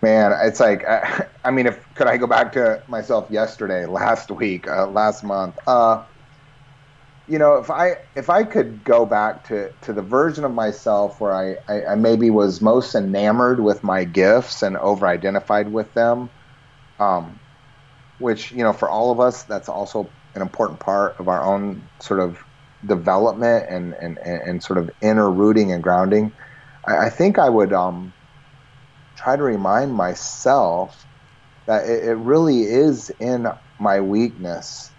[0.02, 4.30] Man it's like i, I mean if could i go back to myself yesterday last
[4.30, 5.56] week uh, last month?
[5.66, 6.04] Uh,
[7.28, 11.20] you know if i if i could go back to to the version of myself
[11.20, 15.92] where i i, I maybe was most enamored with my gifts and over identified with
[15.92, 16.30] them
[16.98, 17.38] um,
[18.18, 21.82] which you know for all of us that's also an important part of our own
[22.00, 22.42] sort of
[22.86, 26.32] development and, and, and sort of inner rooting and grounding,
[26.86, 28.12] I, I think I would um,
[29.16, 31.04] try to remind myself
[31.66, 33.46] that it, it really is in
[33.78, 34.90] my weakness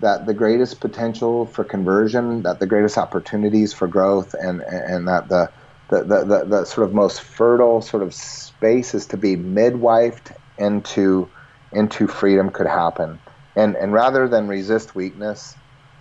[0.00, 5.28] that the greatest potential for conversion, that the greatest opportunities for growth, and and that
[5.28, 5.50] the
[5.88, 11.28] the, the, the, sort of most fertile sort of space is to be midwifed into
[11.72, 13.18] into freedom could happen.
[13.54, 15.56] And and rather than resist weakness,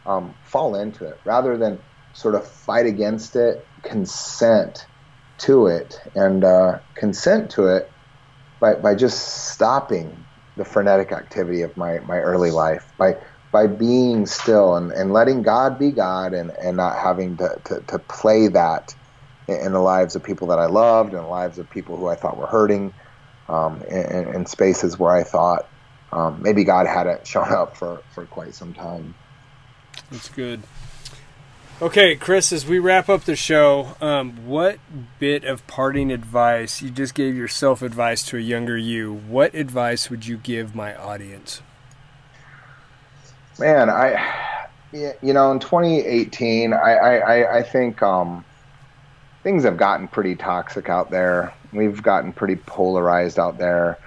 [0.06, 1.16] um, fall into it.
[1.26, 1.80] Rather than
[2.14, 4.88] sort of fight against it, consent
[5.40, 7.92] to it, and uh, consent to it
[8.62, 10.26] by, by just stopping
[10.56, 13.14] the frenetic activity of my, my early life, by
[13.56, 17.80] by being still and, and letting God be God and, and not having to, to,
[17.88, 18.94] to play that
[19.48, 22.16] in, the lives of people that I loved and the lives of people who I
[22.16, 22.94] thought were hurting
[23.48, 25.70] um, in, in spaces where I thought
[26.12, 29.16] um, maybe God hadn't shown up for, for quite some time.
[30.12, 30.64] That's good.
[31.82, 34.80] Okay, Chris, as we wrap up the show, um, what
[35.20, 39.14] bit of parting advice you just gave yourself advice to a younger you?
[39.14, 41.62] What advice would you give my audience?
[43.60, 48.46] Man, I, you know, in 2018, I, I, I think um,
[49.44, 51.54] things have gotten pretty toxic out there.
[51.74, 53.98] We've gotten pretty polarized out there,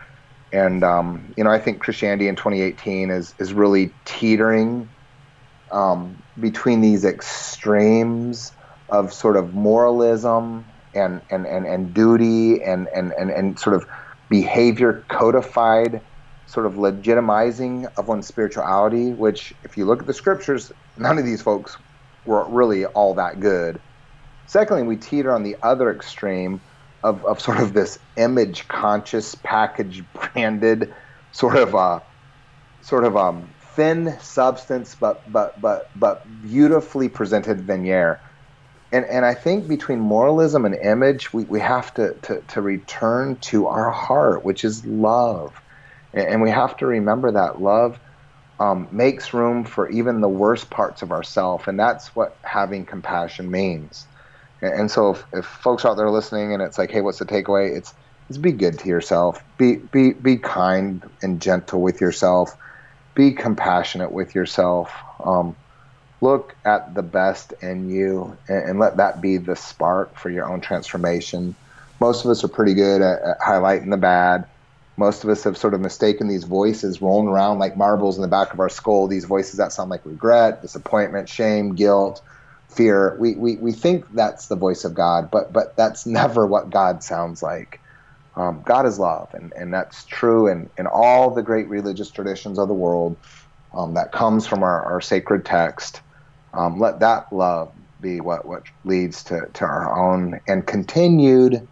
[0.54, 4.88] and um, you know, I think Christianity in 2018 is is really teetering
[5.72, 8.52] um, between these extremes
[8.88, 10.64] of sort of moralism
[10.94, 13.86] and, and, and, and duty and, and, and, and sort of
[14.28, 16.00] behavior codified
[16.46, 21.24] sort of legitimizing of one's spirituality, which, if you look at the scriptures, none of
[21.24, 21.76] these folks
[22.24, 23.78] were really all that good.
[24.46, 26.60] Secondly, we teeter on the other extreme
[27.04, 30.92] of, of sort of this image conscious, package branded,
[31.32, 32.00] sort of uh,
[32.80, 33.48] sort of um,
[33.78, 38.20] thin substance, but but but but beautifully presented veneer.
[38.92, 43.38] And and I think between moralism and image, we, we have to, to, to return
[43.42, 45.54] to our heart, which is love.
[46.12, 48.00] And, we have to remember that love
[48.58, 53.50] um, makes room for even the worst parts of ourself, and that's what having compassion
[53.50, 54.08] means.
[54.62, 57.26] And, and so if, if folks out there listening and it's like, hey, what's the
[57.26, 57.76] takeaway?
[57.76, 57.94] It's
[58.28, 59.44] it's be good to yourself.
[59.58, 62.50] Be be be kind and gentle with yourself
[63.18, 64.92] be compassionate with yourself.
[65.24, 65.56] Um,
[66.20, 70.48] look at the best in you and, and, let that be the spark for your
[70.48, 71.56] own transformation.
[72.00, 74.46] Most of us are pretty good at, at, highlighting the bad.
[74.96, 78.28] Most of us have sort of mistaken these voices rolling around like marbles in the
[78.28, 82.22] back of our skull, these voices that sound like regret, disappointment, shame, guilt,
[82.68, 83.16] fear.
[83.18, 87.02] We, we, we think that's the voice of God, but, but that's never what God
[87.02, 87.80] sounds like.
[88.38, 92.56] Um, God is love, and, and that's true in, in all the great religious traditions
[92.56, 93.16] of the world
[93.74, 96.00] um, that comes from our, our sacred text.
[96.54, 101.66] Um, let that love be what, what leads to, to our own and continued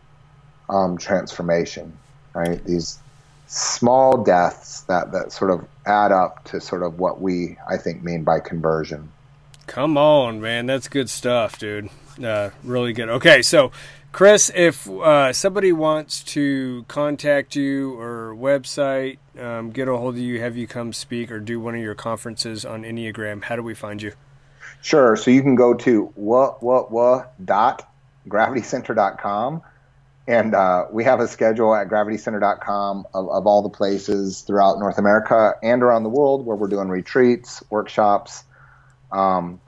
[0.69, 1.97] um, transformation,
[2.35, 2.63] right?
[2.65, 2.99] These
[3.47, 8.03] small deaths that, that sort of add up to sort of what we, I think,
[8.03, 9.13] mean by conversion.
[9.69, 10.67] Come on, man.
[10.67, 11.91] That's good stuff, dude.
[12.23, 13.09] Uh, really good.
[13.09, 13.71] Okay, so
[14.13, 20.21] Chris, if uh, somebody wants to contact you or website, um, get a hold of
[20.21, 23.63] you, have you come speak or do one of your conferences on Enneagram, how do
[23.63, 24.13] we find you?
[24.81, 25.17] Sure.
[25.17, 27.91] So you can go to what what what dot
[28.29, 29.63] gravitycenter.com
[30.29, 34.99] and uh, we have a schedule at gravitycenter.com of, of all the places throughout North
[34.99, 38.45] America and around the world where we're doing retreats, workshops.
[39.13, 39.61] Um,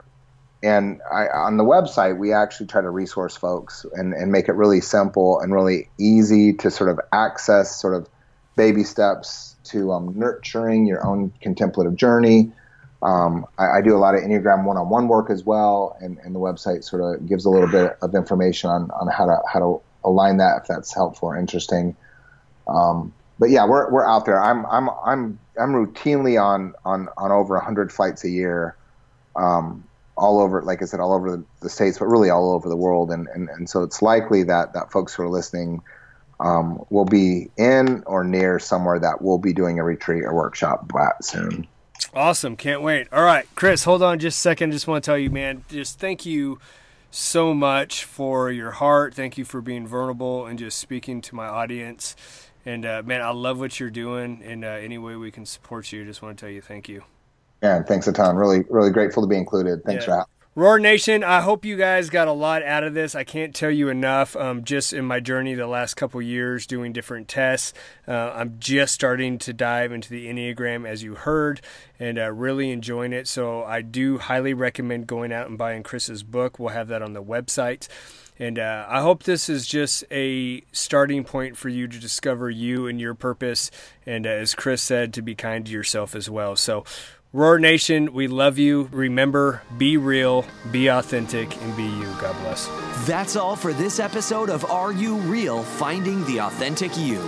[0.61, 4.53] and I, on the website, we actually try to resource folks and, and make it
[4.53, 8.09] really simple and really easy to sort of access sort of
[8.57, 12.51] baby steps to um, nurturing your own contemplative journey.
[13.01, 16.39] Um, I, I, do a lot of Enneagram one-on-one work as well, and, and the
[16.39, 19.81] website sort of gives a little bit of information on, on how to how to
[20.03, 21.95] align that if that's helpful or interesting.
[22.67, 24.41] Um, but yeah, we're we're out there.
[24.41, 28.75] I'm I'm I'm I'm routinely on on on over hundred flights a year,
[29.37, 29.85] um,
[30.19, 30.61] all over.
[30.61, 33.11] Like I said, all over the, states, but really all over the world.
[33.11, 35.81] And, and and so it's likely that that folks who are listening
[36.39, 40.91] um, will be in or near somewhere that we'll be doing a retreat or workshop
[41.21, 41.67] soon.
[42.13, 43.07] Awesome, can't wait.
[43.11, 44.71] All right, Chris, hold on just a second.
[44.71, 46.59] Just want to tell you, man, just thank you
[47.11, 49.13] so much for your heart.
[49.13, 52.15] Thank you for being vulnerable and just speaking to my audience.
[52.65, 54.41] And uh, man, I love what you're doing.
[54.43, 57.03] And uh, any way we can support you, just want to tell you thank you.
[57.61, 58.35] Yeah, thanks a ton.
[58.35, 59.83] Really, really grateful to be included.
[59.83, 60.05] Thanks yeah.
[60.05, 60.27] for having.
[60.55, 63.15] Roar Nation, I hope you guys got a lot out of this.
[63.15, 64.35] I can't tell you enough.
[64.35, 67.71] Um, just in my journey the last couple years doing different tests,
[68.07, 71.61] uh, I'm just starting to dive into the Enneagram, as you heard,
[71.97, 73.27] and uh, really enjoying it.
[73.27, 76.59] So I do highly recommend going out and buying Chris's book.
[76.59, 77.87] We'll have that on the website.
[78.39, 82.87] And uh, I hope this is just a starting point for you to discover you
[82.87, 83.69] and your purpose.
[84.05, 86.55] And uh, as Chris said, to be kind to yourself as well.
[86.55, 86.85] So,
[87.31, 88.89] Roar Nation, we love you.
[88.91, 92.07] Remember, be real, be authentic, and be you.
[92.19, 92.67] God bless.
[93.05, 95.61] That's all for this episode of Are You Real?
[95.61, 97.21] Finding the Authentic You.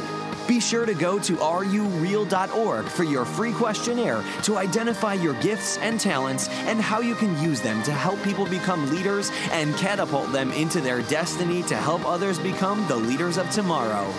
[0.47, 5.99] Be sure to go to areyoureal.org for your free questionnaire to identify your gifts and
[5.99, 10.51] talents and how you can use them to help people become leaders and catapult them
[10.53, 14.11] into their destiny to help others become the leaders of tomorrow.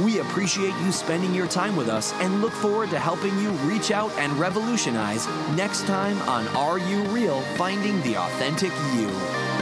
[0.00, 3.90] We appreciate you spending your time with us and look forward to helping you reach
[3.90, 5.26] out and revolutionize
[5.56, 7.40] next time on Are You Real?
[7.56, 9.57] Finding the Authentic You.